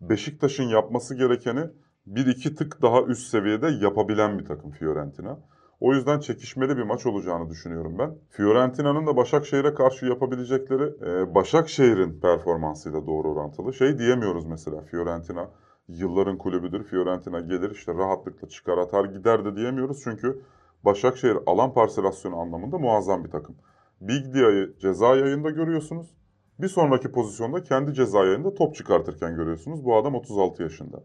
Beşiktaş'ın 0.00 0.64
yapması 0.64 1.14
gerekeni 1.14 1.60
bir 2.06 2.26
iki 2.26 2.54
tık 2.54 2.82
daha 2.82 3.02
üst 3.02 3.30
seviyede 3.30 3.66
yapabilen 3.80 4.38
bir 4.38 4.44
takım 4.44 4.70
Fiorentina. 4.70 5.38
O 5.80 5.94
yüzden 5.94 6.20
çekişmeli 6.20 6.76
bir 6.76 6.82
maç 6.82 7.06
olacağını 7.06 7.50
düşünüyorum 7.50 7.98
ben. 7.98 8.14
Fiorentina'nın 8.30 9.06
da 9.06 9.16
Başakşehir'e 9.16 9.74
karşı 9.74 10.06
yapabilecekleri 10.06 10.82
e, 10.82 11.34
Başakşehir'in 11.34 12.20
performansıyla 12.20 13.06
doğru 13.06 13.32
orantılı. 13.32 13.74
Şey 13.74 13.98
diyemiyoruz 13.98 14.44
mesela 14.46 14.80
Fiorentina 14.80 15.50
yılların 15.88 16.38
kulübüdür. 16.38 16.84
Fiorentina 16.84 17.40
gelir 17.40 17.70
işte 17.70 17.94
rahatlıkla 17.94 18.48
çıkar 18.48 18.78
atar 18.78 19.04
gider 19.04 19.44
de 19.44 19.56
diyemiyoruz. 19.56 20.00
Çünkü 20.04 20.42
Başakşehir 20.84 21.38
alan 21.46 21.72
parselasyonu 21.72 22.36
anlamında 22.36 22.78
muazzam 22.78 23.24
bir 23.24 23.30
takım. 23.30 23.56
Big 24.00 24.34
Dia'yı 24.34 24.78
ceza 24.78 25.16
yayında 25.16 25.50
görüyorsunuz. 25.50 26.14
Bir 26.58 26.68
sonraki 26.68 27.12
pozisyonda 27.12 27.62
kendi 27.62 27.94
ceza 27.94 28.24
yayında 28.24 28.54
top 28.54 28.74
çıkartırken 28.74 29.36
görüyorsunuz. 29.36 29.84
Bu 29.84 29.96
adam 29.96 30.14
36 30.14 30.62
yaşında. 30.62 31.02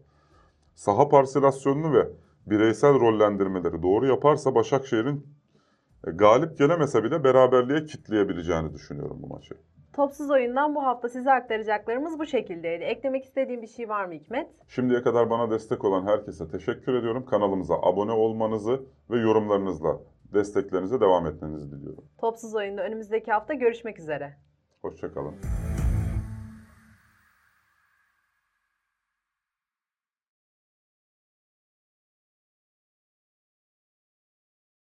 Saha 0.74 1.08
parselasyonunu 1.08 1.92
ve 1.92 2.08
bireysel 2.46 3.00
rollendirmeleri 3.00 3.82
doğru 3.82 4.06
yaparsa 4.06 4.54
Başakşehir'in 4.54 5.26
e, 6.06 6.10
galip 6.10 6.58
gelemese 6.58 7.04
bile 7.04 7.24
beraberliğe 7.24 7.84
kitleyebileceğini 7.84 8.74
düşünüyorum 8.74 9.18
bu 9.22 9.26
maçı. 9.26 9.54
Topsuz 9.92 10.30
oyundan 10.30 10.74
bu 10.74 10.84
hafta 10.84 11.08
size 11.08 11.32
aktaracaklarımız 11.32 12.18
bu 12.18 12.26
şekildeydi. 12.26 12.84
Eklemek 12.84 13.24
istediğin 13.24 13.62
bir 13.62 13.66
şey 13.66 13.88
var 13.88 14.04
mı 14.04 14.12
Hikmet? 14.14 14.50
Şimdiye 14.68 15.02
kadar 15.02 15.30
bana 15.30 15.50
destek 15.50 15.84
olan 15.84 16.06
herkese 16.06 16.48
teşekkür 16.48 16.94
ediyorum. 16.94 17.26
Kanalımıza 17.26 17.74
abone 17.74 18.12
olmanızı 18.12 18.82
ve 19.10 19.18
yorumlarınızla 19.20 19.98
desteklerinize 20.34 21.00
devam 21.00 21.26
etmenizi 21.26 21.70
diliyorum. 21.70 22.04
Topsuz 22.18 22.54
oyunda 22.54 22.82
önümüzdeki 22.82 23.32
hafta 23.32 23.54
görüşmek 23.54 23.98
üzere. 23.98 24.36
Hoşçakalın. 24.82 25.34